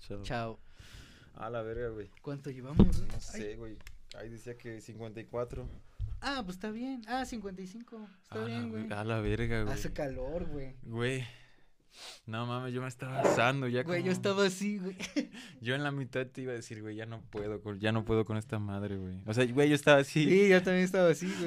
[0.00, 0.22] Chao.
[0.22, 0.60] Chao.
[1.34, 2.10] A la verga, güey.
[2.22, 2.96] ¿Cuánto llevamos?
[2.96, 3.10] güey?
[3.10, 3.76] No sé, güey.
[4.16, 5.68] Ahí decía que 54.
[6.22, 7.02] Ah, pues está bien.
[7.06, 8.08] Ah, 55.
[8.22, 8.90] Está a, la, bien, güey.
[8.90, 9.74] a la verga, güey.
[9.74, 10.74] Hace calor, güey.
[10.84, 11.26] Güey.
[12.26, 14.96] No mames, yo me estaba asando ya Güey, yo estaba así, güey.
[15.60, 18.24] Yo en la mitad te iba a decir, güey, ya no puedo ya no puedo
[18.24, 19.18] con esta madre, güey.
[19.26, 20.24] O sea, güey, yo estaba así.
[20.24, 21.44] Sí, yo también estaba así, güey.